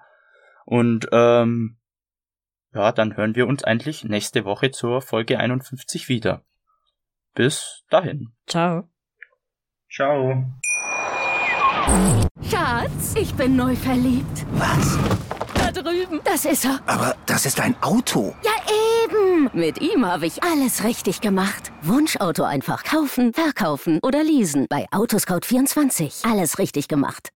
[0.64, 1.78] Und ähm,
[2.74, 6.44] ja, dann hören wir uns eigentlich nächste Woche zur Folge 51 wieder.
[7.34, 8.32] Bis dahin.
[8.46, 8.88] Ciao.
[9.90, 10.44] Ciao.
[12.42, 14.46] Schatz, ich bin neu verliebt.
[14.52, 15.25] Was?
[16.36, 16.80] Das ist er.
[16.84, 18.34] Aber das ist ein Auto.
[18.44, 18.50] Ja,
[19.04, 19.48] eben.
[19.54, 21.72] Mit ihm habe ich alles richtig gemacht.
[21.80, 24.66] Wunschauto einfach kaufen, verkaufen oder leasen.
[24.68, 26.30] Bei Autoscout24.
[26.30, 27.30] Alles richtig gemacht.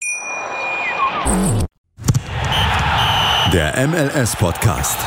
[3.54, 4.98] Der MLS-Podcast.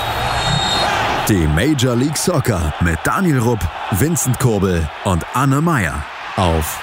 [1.29, 6.05] Die Major League Soccer mit Daniel Rupp, Vincent Kurbel und Anne Meyer
[6.37, 6.81] auf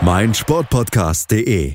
[0.00, 1.74] meinsportpodcast.de.